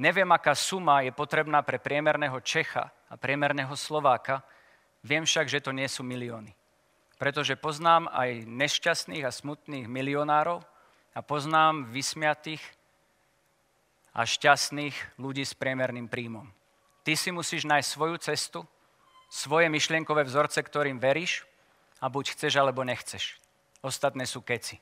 [0.00, 4.40] Neviem, aká suma je potrebná pre priemerného Čecha a priemerného Slováka,
[5.04, 6.56] viem však, že to nie sú milióny.
[7.16, 10.60] Pretože poznám aj nešťastných a smutných milionárov
[11.16, 12.60] a poznám vysmiatých
[14.16, 16.48] a šťastných ľudí s priemerným príjmom.
[17.04, 18.60] Ty si musíš nájsť svoju cestu,
[19.32, 21.44] svoje myšlienkové vzorce, ktorým veríš
[22.00, 23.40] a buď chceš, alebo nechceš.
[23.80, 24.76] Ostatné sú keci.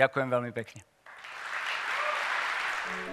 [0.00, 0.80] Ďakujem veľmi pekne.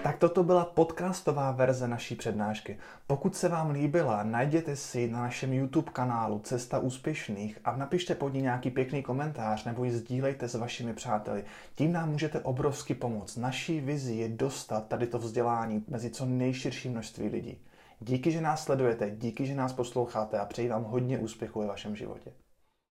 [0.02, 2.78] Tak toto byla podcastová verze naší přednášky.
[3.06, 8.34] Pokud se vám líbila, najděte si na našem YouTube kanálu Cesta úspěšných a napište pod
[8.34, 11.44] ní nějaký pěkný komentář nebo ji sdílejte s vašimi přáteli.
[11.74, 13.36] Tím nám můžete obrovsky pomoct.
[13.36, 17.58] Naší vizi je dostat tady to vzdělání mezi co nejširší množství lidí.
[18.00, 21.96] Díky, že nás sledujete, díky, že nás posloucháte a přeji vám hodně úspěchu ve vašem
[21.96, 22.32] životě.